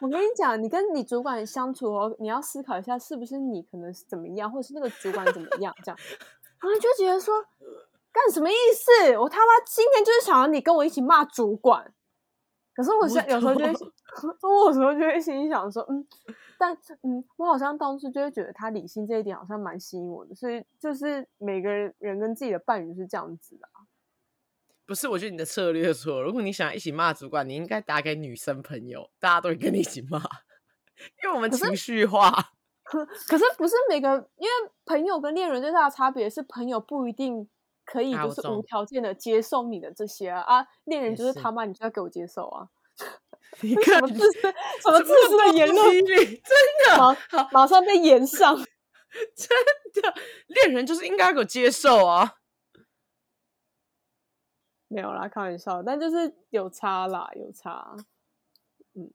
[0.02, 5.98] 我跟你讲，你跟你主管相处哦，你要思考一下，是不是你可能是怎么样，或者是那个主管怎么样，这样。”
[6.60, 7.36] 然后就觉得说，
[8.12, 9.17] 干什么意思？
[9.20, 11.93] 我他妈今天就是想要你跟我一起骂主管。
[12.78, 13.74] 可是我想有时候就会，
[14.44, 16.08] 我有时候就会心里想说，嗯。
[16.60, 23.68] 但嗯，我好像当时就会觉得他理性这一点好像蛮吸引我的，所以就是每个人人跟自己的伴侣是这样子的。
[24.86, 26.22] 不是，我觉得你的策略错。
[26.22, 30.18] 如果你想一起骂主管，你应该打给女生朋友，大家都会跟你一起骂，
[31.24, 32.32] 因为我们情绪化。
[32.84, 37.48] 可，可是不是每个，因为朋友跟恋人最大的差别是，朋友不一定
[37.88, 42.67] 可以就是无条件的接受你的这些啊，啊，恋人就是他妈你就要给我接受啊。
[43.62, 46.36] 你看，什么自私、什么自私的言论，真
[46.89, 46.97] 的
[47.32, 48.58] 马马上被延上，
[49.34, 50.13] 真的
[50.47, 52.36] 恋人就是应该给我接受啊！
[54.89, 57.95] 没有啦，开玩笑，但就是有差啦，有差。
[58.95, 59.10] 嗯，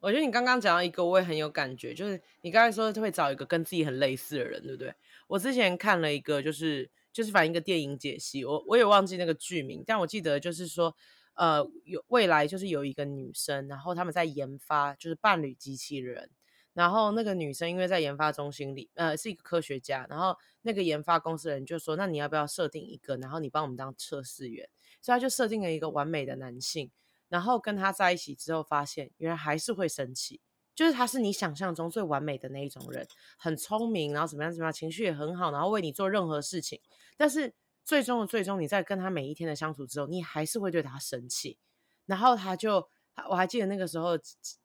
[0.00, 4.94] 我觉得你刚刚讲到一个，我也很有感觉，就是你刚才说会找一个跟自己很类似的人，对不对？
[5.28, 10.94] 我之前看了一个，就是就是反映一个电影解析，我我也忘记那个剧名，但我记得就是说。
[11.40, 16.28] 呃，有未来就是有一个女生，然后他们在研发就是伴侣机器人，
[16.72, 24.68] 然后那个女生因为在研发中心里，呃，是一个科学家，然后那个研发公司的人就说，那你要不要设定一个，然后你帮我们当测试员，
[25.00, 26.90] 所以他就设定了一个完美的男性，
[27.28, 30.40] 然后跟他在一起之后发现，原来还是会生气，
[30.78, 33.04] 就是他是你想象中最完美的那一种人，
[33.36, 36.80] 很聪明，然后怎么样怎么样，情绪也很好，然后为你做任何事情，
[37.16, 37.52] 但是。
[37.84, 41.56] 最终的最终，你在跟他每一天的相处之后，你还是会对他生气。
[42.04, 42.86] 然后他就，
[43.30, 44.10] 我还记得那个时候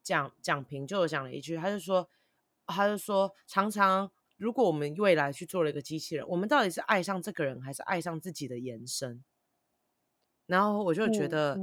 [0.01, 2.09] 讲讲评就讲了一句，他就说，
[2.65, 9.23] 他就说，常常如果我们未来去做了一个机器人，我们到底是爱上这个人，还是爱上自己的延伸？
[10.45, 11.57] 然后我就觉得，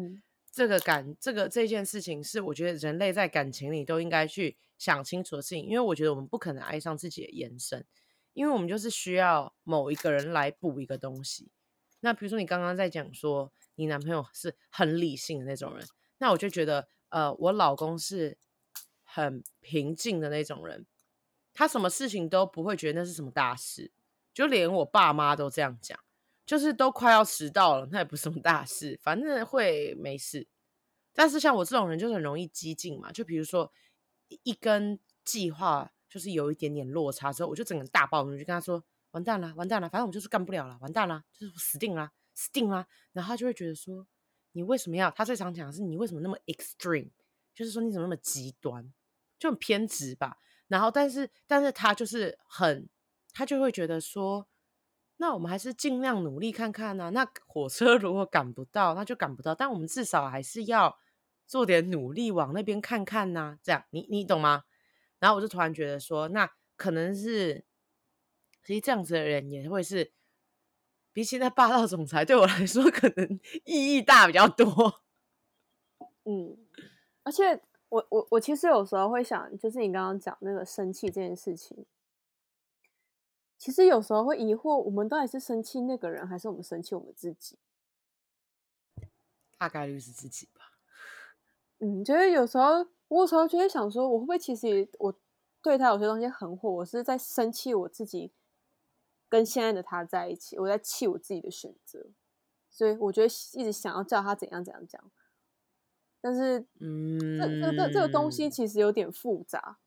[0.52, 7.86] 这个感，这个这件事情是我觉得人类在感情里都应该去想清楚的事情，因为我觉得我们不可能爱上自己的延伸。
[8.32, 11.50] 因为我们就是需要某一个人来补一个东西。
[11.98, 15.84] 那比如说你刚刚在讲说你男朋友是很理性的那种人，
[16.18, 18.38] 那我就觉得，呃，我老公是
[19.02, 20.86] 很平静的那种人，
[21.52, 23.90] 他什么事情都不会觉得那是什么大事，
[24.32, 25.98] 就连我爸妈都这样讲，
[26.50, 30.48] 就是都快要迟到了，那也不是什么大事，反正会没事。
[31.12, 33.72] 但是像我这种人就很容易激进嘛，就比如说
[34.42, 35.92] 一根计划。
[36.08, 38.82] 就是有一点点落差之后，我就整个大爆怒，就跟他说
[39.14, 42.84] ：“完蛋了，完蛋了，反正我就是干不了了，完蛋了，就是死定了，死定了。”
[43.14, 44.04] 然后他就会觉得说
[44.50, 47.10] ：“你为什么要？”他最常讲的是：“你为什么那么 extreme？”
[47.54, 48.92] 就是说你怎么那么极端，
[49.38, 50.38] 就很偏执吧。
[50.66, 52.88] 然后，但是，但是他就是很，
[53.32, 54.48] 他就会觉得说
[55.20, 57.10] ：“那我们还是尽量努力看看啊。
[57.10, 60.98] 那火车如果赶不到，那就赶不到，但我们至少还是要
[61.46, 63.58] 做点努力往那边看看呐。
[63.62, 64.64] 这样，你你懂吗？”
[65.20, 67.66] 然后我就突然觉得说，那可能是，
[68.64, 70.10] 其实这样子的人也会是，
[71.12, 75.02] 比起那霸道总裁对我来说，可能意义大比较多。
[76.24, 76.56] 嗯，
[77.24, 81.84] 而且我我我其实有时候会想，就是你刚刚讲那个生气这件事情，
[83.60, 87.58] 其实有时候会疑惑，我们到底是生气那个人，还是我们生气我们自己？
[89.56, 90.72] 大概率是自己吧。
[91.78, 92.88] 嗯，就是有时候。
[93.10, 95.12] 我有时候就会想说，我会不会其实我
[95.60, 98.30] 对他有些东西很火，我是在生气我自己
[99.28, 102.06] 跟现在的他在一起，我在气我自己的选择，
[102.70, 105.10] 所以我觉得一直想要叫他怎样怎样讲，
[106.20, 109.78] 但是，嗯，这这这这个东西其实有点复杂，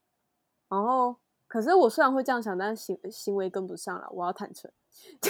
[0.67, 1.15] 然后，
[1.53, 4.71] 可是我虽然会这样想，但是行行为跟不上了，我要坦诚。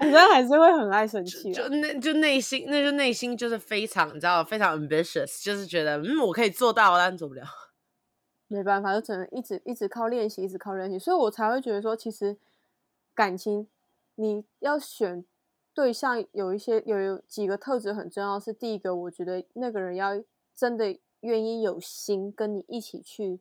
[0.00, 7.44] 我觉得还是会很爱生气，就那就内心，那就内心就是非常，你知道，非常 ambitious，就是觉得嗯，我可以做到，但做不了，
[8.48, 12.38] 没办法，就只能一直一直靠练习，一直靠练习，所以我才会觉得说，其实
[13.14, 13.68] 感情
[14.14, 15.22] 你要选
[15.74, 20.12] 对象，有一些有有几个特质很重要，是第一个，我觉得那个人要
[20.54, 23.40] 真的愿意有心跟你一起去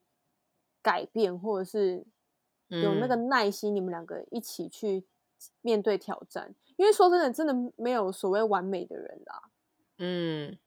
[0.85, 2.05] 改变，或者是。
[2.67, 5.05] 有那个耐心，你们两个一起去
[5.61, 6.49] 面对挑战。
[6.49, 9.51] 嗯、因为说真的，真的没有所谓完美的人啦。
[9.99, 10.57] 嗯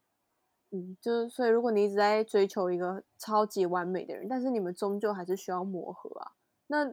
[0.70, 6.30] 嗯，就是所以，如果你一直在追求一个超级完美的人，但是你们终究还是需要磨合啊。
[6.68, 6.88] 那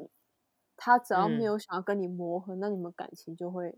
[0.76, 3.78] 他只要没有想要跟你磨合，嗯、那你们感情就会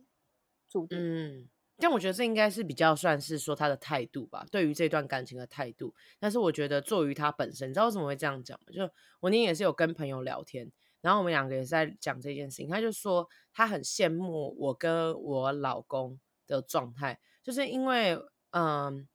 [0.70, 0.98] 注定。
[0.98, 1.50] 嗯，
[1.80, 5.94] 但我觉得这应该是比较算是说他的态度吧，对于这段感情的态度。
[6.20, 8.74] 但是我觉得，作于他本身，你知道为什么会这样讲吗？
[8.74, 8.82] 就
[9.20, 10.72] 我那天也是有跟朋友聊天，
[11.02, 12.68] 然后我们两个也是在讲这件事情。
[12.68, 18.20] 他就说他很羡慕我跟我老公的状态，就是因为
[18.52, 19.08] 嗯，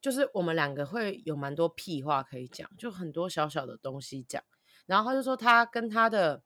[0.00, 4.42] 就是我们两个会有蛮多屁话可以讲，就很多小小的东西讲。
[4.86, 6.42] 然后他就说他跟他的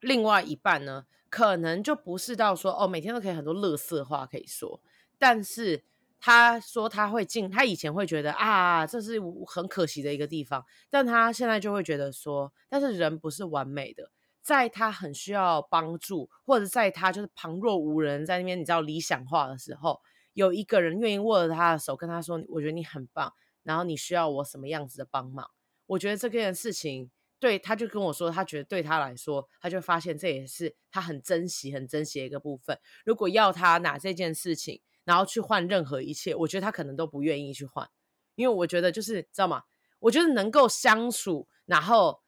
[0.00, 1.06] 另外一半呢。
[1.32, 4.82] 可能就不是到说哦，每天都可以很多乐色话可以说，
[5.16, 5.84] 但是
[6.18, 14.10] 他说他会进，他以前会觉得啊，这是很可惜的一个地方，但他现在就会觉得说，但是人不是完美的，
[14.42, 20.00] 在他很需要帮助，或者在他就是旁若无人，在那边你知道理想化的时候，
[20.32, 23.32] 有一个人愿意握着他的手，跟他说，我觉得你很棒，
[23.62, 25.48] 然后你需要我什么样子的帮忙，
[25.86, 27.08] 我觉得这件事情。
[27.40, 32.78] 对，他就跟我说，他觉得对他来说，他就发现这也是他很珍惜、很珍惜的一个部分。
[33.04, 37.88] 如果要他拿这件事情，然后去换任何一切，我觉得他可能都不愿意去换，
[38.34, 39.62] 因为我觉得就是知道吗？
[40.00, 42.20] 我觉得能够相处，然后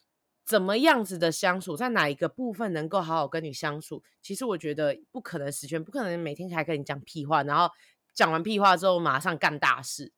[0.46, 7.70] 怎么样子的相处，在哪一个部分能够好好跟你相处，其实我觉得不可能十全，不可能每天还跟你讲屁话，然后
[8.14, 10.10] 讲完屁话之后马上干大事。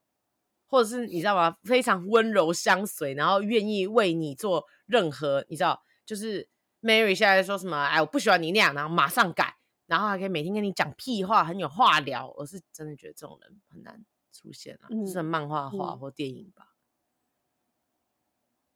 [0.74, 1.56] 或者是你知道吗？
[1.62, 6.48] 非常温柔相随，然后愿意为你做任何，你知道，就是
[6.82, 7.80] Mary 现在说什么？
[7.84, 9.56] 哎，我不喜欢你那样，然后马上改，
[9.86, 12.28] 然后还可以每天跟你讲屁话，很有话聊。
[12.36, 16.74] 我是真的觉得这种人很难出现啊，嗯、是漫画化或电影吧？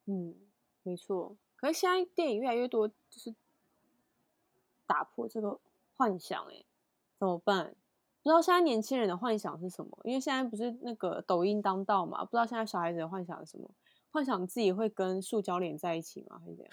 [0.06, 0.36] 嗯，
[0.84, 1.36] 没错。
[1.56, 3.34] 可是现在电影越来越多，就是
[4.86, 5.58] 打破这个
[5.96, 6.64] 幻想，哎，
[7.18, 7.74] 怎么办？
[8.28, 9.98] 不知道现在年轻人的幻想是什么？
[10.04, 12.22] 因为现在不是那个抖音当道嘛？
[12.26, 13.74] 不知道现在小孩子的幻想是什么？
[14.10, 16.38] 幻想自己会跟塑胶脸在一起吗？
[16.44, 16.72] 还是怎样？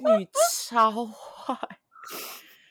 [0.18, 0.26] 你
[0.66, 1.54] 超坏！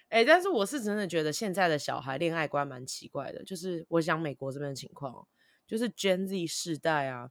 [0.10, 3.44] 哎、但是我是真的觉得现在的小孩恋爱观蛮奇怪的。
[3.44, 5.28] 就是我想美国这边的情况，
[5.68, 7.30] 就是 Gen Z 世代啊，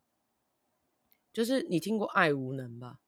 [1.32, 3.00] 就是你听过爱无能吧？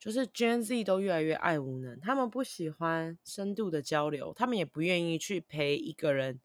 [0.00, 6.40] 就是 Gen Z 都越来越爱无能，他们不喜欢深度的交流，他们也不愿意去陪一个人，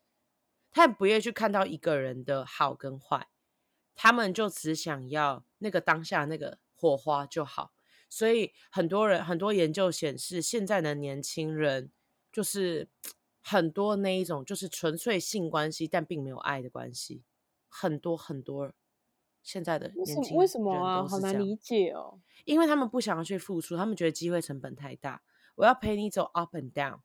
[0.71, 3.29] 他也不愿意去看到一个人的好跟坏，
[3.95, 7.71] 他们就只想要那个当下那个火花就好。
[8.09, 11.89] 所以很多人很多研究显示，现在的年轻人
[12.33, 12.89] 就是
[13.39, 17.23] 很多那一种就是纯粹性关系，但并没有爱的关系，
[17.69, 18.73] 很多很多。
[19.45, 21.07] 现在的年轻人为什么啊？
[21.07, 22.19] 好难理解哦。
[22.45, 25.21] 因为他们不想要去付出，他们觉得机会成本太大。
[25.53, 27.01] 我要陪你走 up and down，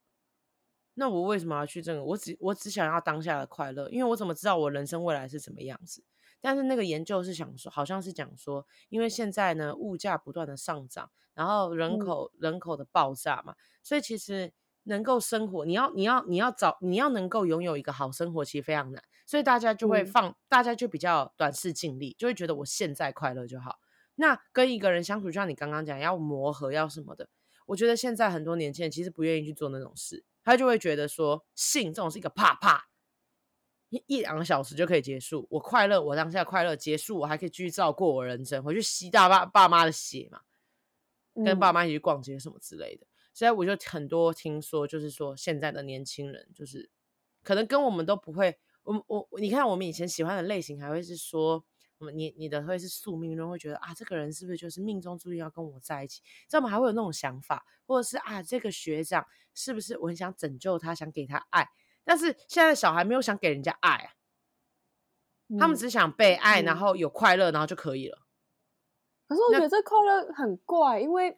[0.95, 2.03] 那我为什么要去这个？
[2.03, 6.03] 我只我只想要当下的快乐，因为我怎么知道我人生未来是什么样子？
[6.41, 14.51] 但是那个研究是想说，好像是讲说，因为现在呢物价不断的上涨，然后人口、嗯、人口的爆炸嘛，所以其实。
[14.83, 23.79] 能够生活，你要你要你要找你要能够拥有一个好生活，其实非常难，所以大家就会放，嗯、大家就比较短视近利，就会觉得我现在快乐就好。
[24.15, 27.29] 那跟一个人相处，就像你刚刚讲，要磨合，要什么的，
[27.65, 32.87] 我觉得现在很多年轻人其实不愿意去做那种事，他就会觉得说，性这种是一个啪啪，
[33.89, 40.41] 一一两个小时就可以结束，我快乐，我当下快乐结束，我还可以继续照过我人生，回去吸大爸爸妈的血嘛，
[41.45, 43.07] 跟爸妈一起去逛街什么之类的。
[43.33, 46.89] 所以我就很多听说，就是说现在的年轻人，就是
[47.43, 51.63] 可能跟我们都不会，我我你看我们以前喜欢的类型，还会是说，
[51.97, 56.21] 我们你你的会是宿命论，会觉得啊，这个人是不是就是命中注定要跟我在一起？
[56.49, 61.69] 这样我们还会有那种想法，或者是啊，这个学长是不是我很想拯救他，想给他爱？
[62.03, 64.13] 但是现在的小孩没有想给人家爱啊，
[65.47, 68.19] 嗯、他们只想被爱，然后有快乐，然后就可以了。
[69.27, 71.37] 可是我觉得这快乐很怪，因为。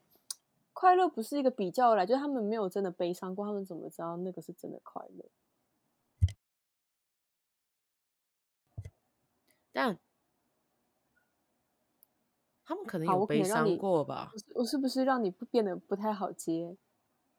[0.84, 5.24] 快乐不是一个比较来，就是他们没有真的悲伤过，他们怎么知道那个是真的快乐？
[9.72, 9.98] 但
[12.66, 14.34] 他们可能有悲伤过吧？
[14.54, 16.76] 我，我是不是让你不变得不太好接？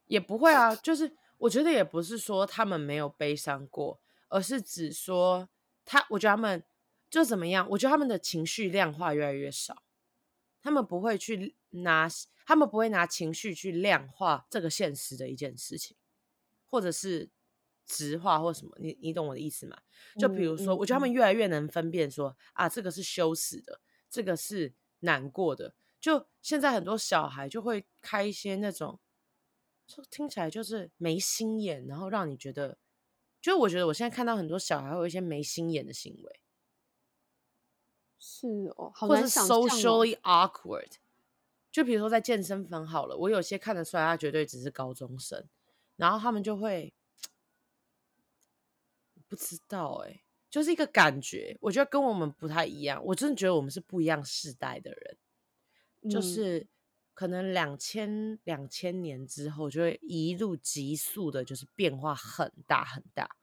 [0.07, 5.47] 也不会啊，就是我觉得也不是说他们没有悲伤过，而是只说
[5.85, 6.63] 他，我觉得他们
[7.11, 7.67] 就怎么样？
[7.69, 9.83] 我觉得他们的情绪量化越来越少，
[10.63, 12.09] 他们不会去拿。
[12.45, 15.97] 他们不会拿情绪去量化这个现实的一件事情，
[16.65, 17.29] 或者是
[17.85, 19.77] 直化或什么，你你懂我的意思吗？
[20.19, 25.75] 就比如说，我觉得他们越来越能分辨说，啊，这个是羞耻的，这个是难过的。
[25.99, 28.99] 就现在很多小孩就会开一些那种，
[29.87, 32.77] 就听起来就是没心眼，然后让你觉得，
[33.41, 36.39] 就我觉得我现在看到很多小孩会有一些没心眼的行为，
[38.19, 40.91] 是哦，好或者是 socially awkward。
[41.75, 45.45] 就比如说在健身房好了，我有些看得出来他绝对只是高中生，
[45.97, 46.93] 然后他们就会，
[49.27, 53.03] 不知道哎、欸，就是一个感觉，我觉得跟我们不太一样。
[53.03, 55.17] 我真的觉得我们是不一样世代的人，
[56.03, 56.65] 嗯、就是
[57.13, 63.35] 可能两千两千年之后就会一路急速的，就是变化很大很大。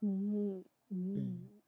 [0.00, 1.61] 嗯嗯，嗯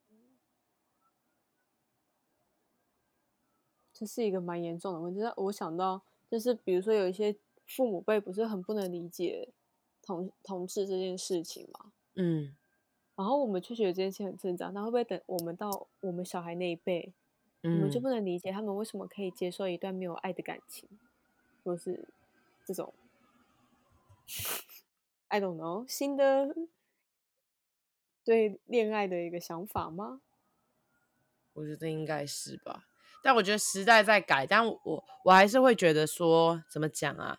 [3.95, 5.23] 这是一个蛮严重的问题。
[5.37, 7.35] 我想到就是，比如说有一些
[7.67, 9.49] 父母辈不是很不能理解
[10.03, 11.93] 同同志这件事情嘛？
[12.17, 12.55] 嗯。
[13.17, 17.13] 然后我们却觉得这件事情很正常，那会不会等我们到我们小孩那一辈，
[17.63, 20.89] 嗯、我们就不能理解他们为什么可以接受一段没有爱的感情，
[21.63, 22.09] 或是
[22.67, 22.93] 这种
[25.29, 26.57] ，I don't know，新的
[28.25, 30.21] 对恋爱的一个想法吗？
[31.53, 32.89] 我觉得应该是吧，
[33.25, 37.39] 但我觉得时代在改，但我我还是会觉得说，怎么讲啊？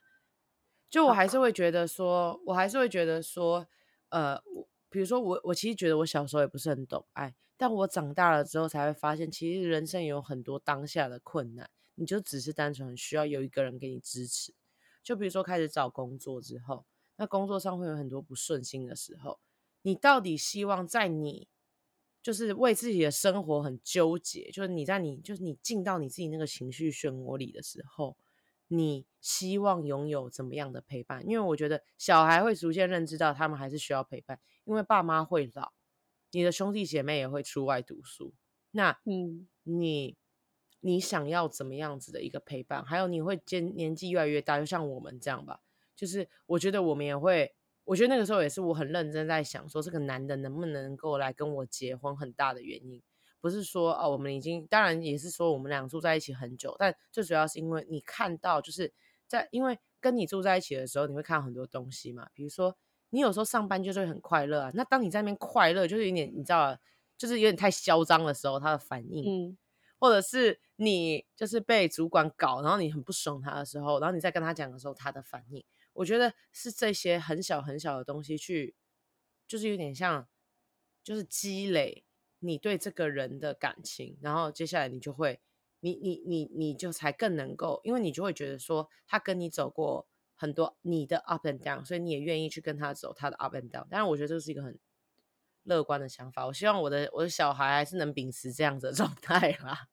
[0.89, 3.67] 就我还是会觉得说，我还是会觉得说，
[4.09, 4.41] 呃。
[4.55, 14.55] 我比如说我，我其实觉得我小时候也不是很懂爱，但我长大了之后才会发现，其实人生有很多当下的困难，你就只是单纯需要有一个人给你支持。
[15.03, 16.85] 就比如说开始找工作之后，
[17.17, 19.39] 那工作上会有很多不顺心的时候，
[19.81, 21.49] 你到底希望在你
[22.25, 28.17] 就是为自己的生活很纠结，就是你在你就是你进到你自己那个情绪漩涡里的时候。
[28.67, 31.23] 你希望拥有怎么样的陪伴？
[31.29, 35.71] 因为我觉得小孩会逐渐认知到，他们还是需要陪伴，因为爸妈会老，
[36.31, 38.33] 你的兄弟姐妹也会出外读书。
[38.71, 40.17] 那，嗯，你
[40.79, 42.83] 你想要怎么样子的一个陪伴？
[42.83, 45.61] 还有你会渐年纪越来越大，就像我们这样吧。
[45.95, 47.53] 就是我觉得我们也会，
[47.85, 53.01] 我觉得那个时候也是我很认真在想，说这个男的能不能够来跟我结婚，很大的原因。
[53.39, 58.91] 不是说哦，我们已经当然也是说我们俩住在一起很久，但最主要是因为你看到就是
[59.27, 62.27] 在因为跟你住在一起的时候，你会看到很多东西嘛。
[62.33, 62.75] 比如说
[63.11, 66.75] 你有时候上班就是会很快乐啊，那当你在那边快乐，就是有点你知道，
[67.19, 69.57] 就是有点太嚣张的时候，他的反应，嗯，
[69.99, 75.63] 或者是你就是被主管搞，然后你很不爽他的时候，然后你再跟他讲的时候，他的反应，
[75.95, 78.75] 我觉得是这些很小很小的东西去，
[79.47, 80.27] 就是有点像
[81.03, 82.03] 就是积累。
[82.39, 85.41] 你对这个人的感情，然后接下来你就会，
[85.79, 93.87] 你你你你就才更能够，因为你就会觉得说他跟你走过很多你的 up and down，所以你也愿意去跟他走他的 up and down。
[93.89, 94.77] 当然，我觉得这是一个很
[95.63, 96.45] 乐观的想法。
[96.45, 99.87] 我希望我的我的小孩还是能秉持这样子的状态啦。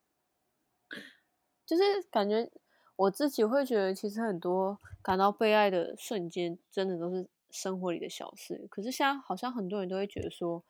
[1.64, 2.50] 就是感觉
[2.96, 8.66] 我自己会觉得，其实很多感到被爱的瞬间，真的都是生活里的小事。
[8.70, 10.62] 可是现在好像很多人都会觉得说，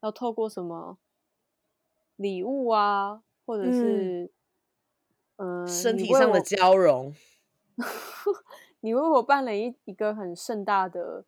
[0.00, 0.98] 要透过什么？
[2.16, 4.30] 礼物啊，或者是
[5.36, 7.12] 嗯，呃、身体上的交融。
[8.80, 11.24] 你为我办了一一个很盛大的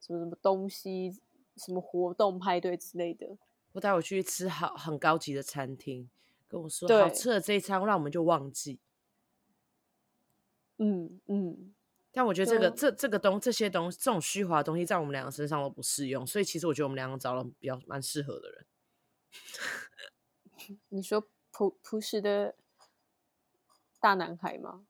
[0.00, 1.18] 什么什么东西，
[1.56, 3.36] 什么活动派对之类的。
[3.72, 6.08] 我带我去吃好很高级的餐厅，
[6.46, 8.78] 跟我说对好吃的这一餐，让我们就忘记。
[10.78, 11.74] 嗯嗯。
[12.10, 18.66] 但我觉得这个这这个东这些东西这种虚华的东西在我们两个身上都不适用，所以其实我觉得我们两个找了比较蛮适合的人。
[20.88, 22.56] 你说朴朴实的
[24.00, 24.86] 大男孩吗？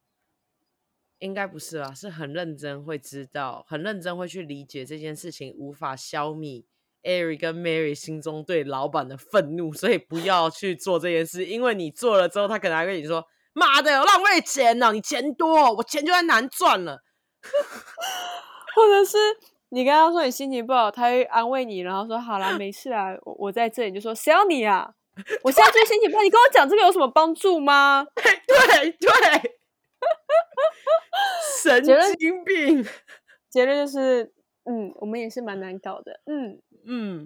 [1.18, 6.64] 应该不是啊，是很认真，会知道，很认真会去理解这件事情，无法消弭
[7.02, 17.02] Eric 跟 Mary 心中对老板的愤怒，所以不要去做这件事，因为你做了之后，他可能还跟你说：“妈的，我浪费钱呢，你钱多，我钱就在难赚了。
[18.74, 19.18] ”或者是
[19.70, 24.90] 你跟他说你心情不好，他会安慰你，然后说：“好啦，没事啊， 我我在这里。”就说：“谁要你啊？”
[25.42, 28.06] 我现在就心情不好，你跟我讲这个有什么帮助吗？
[28.14, 29.58] 对对，
[31.60, 31.84] 神
[32.18, 32.86] 经病。
[33.50, 34.32] 结论就是，
[34.64, 37.24] 嗯，我们也是蛮难搞的，嗯嗯，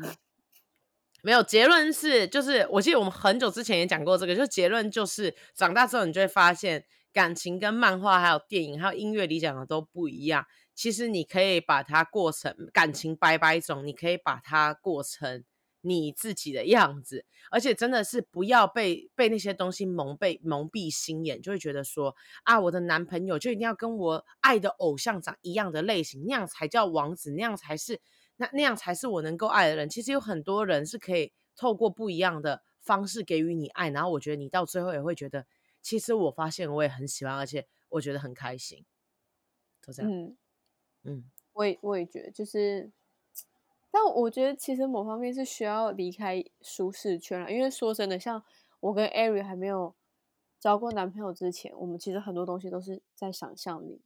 [1.22, 10.44] 没有结论是，就是我记得我们很久之前也讲过这个，就结论就是，长大之后你就会发现，感情跟漫画、还有电影、还有音乐里讲的都不一样。
[10.74, 15.44] 其实你可以把它过成感情百百种，你可以把它过成。
[15.84, 22.14] 你自己的样子，而且真的是不要被被那些东西蒙被蒙蔽心眼，就会觉得说
[22.44, 28.00] 啊，我的男朋友就一定要跟我爱的偶像长一样的类型，那样才叫王子，那样才是
[28.36, 29.88] 那那样才是我能够爱的人。
[29.88, 35.46] 其实有很多人是可以透过不一样的方式给予你爱，然后我觉得你到最后也会觉得，
[35.80, 38.84] 其实我发现我也很喜欢，而且我觉得很开心，
[39.80, 40.10] 就这样。
[40.12, 40.36] 嗯
[41.04, 42.90] 嗯，我也我也觉得就是。
[43.94, 48.42] 但我觉得其实某方面是需要离开舒适圈了，因为说真的，像
[48.80, 49.94] 我跟艾瑞还没有
[50.58, 54.00] 交过男朋友之前，我们其实很多东西都是在想象里，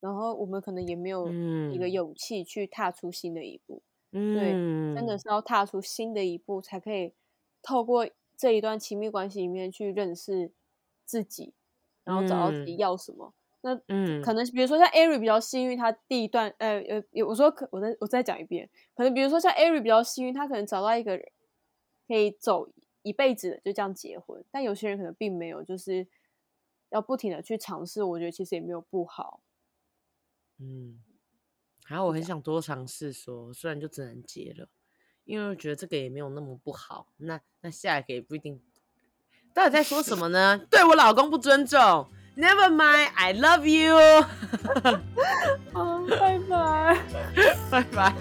[0.00, 1.28] 然后我们可能也没有
[1.72, 3.82] 一个勇气去踏出新的一步。
[4.12, 4.52] 嗯，对，
[4.94, 7.12] 真的是要踏出新的一步，才可以
[7.62, 10.52] 透过这一段亲密关系里面去认识
[11.04, 11.52] 自己，
[12.04, 13.34] 然后找到自己要什么。
[13.62, 21.28] 嗯、那嗯，可能比如说像 Ari 比较幸运，他第一段呃呃，我说可我再我再讲一遍，可能比如说像 Ari 比较幸运，他可能找到一个人
[22.06, 22.68] 可以走
[23.02, 24.44] 一辈子的，就这样结婚。
[24.52, 26.06] 但有些人可能并没有，就是
[26.90, 28.04] 要不停的去尝试。
[28.04, 29.40] 我觉得其实也没有不好。
[30.58, 30.98] 嗯。
[31.86, 34.68] 然后我很想多尝试说，虽然就只能结了，
[35.24, 37.06] 因为我觉得这个也没有那么不好。
[37.18, 38.60] 那那下一个也不一定。
[39.54, 40.58] 到底在说什么呢？
[40.68, 41.78] 对我老公不尊重
[42.36, 43.96] ？Never mind, I love you。
[45.72, 47.00] 好，拜拜，
[47.70, 48.14] 拜拜。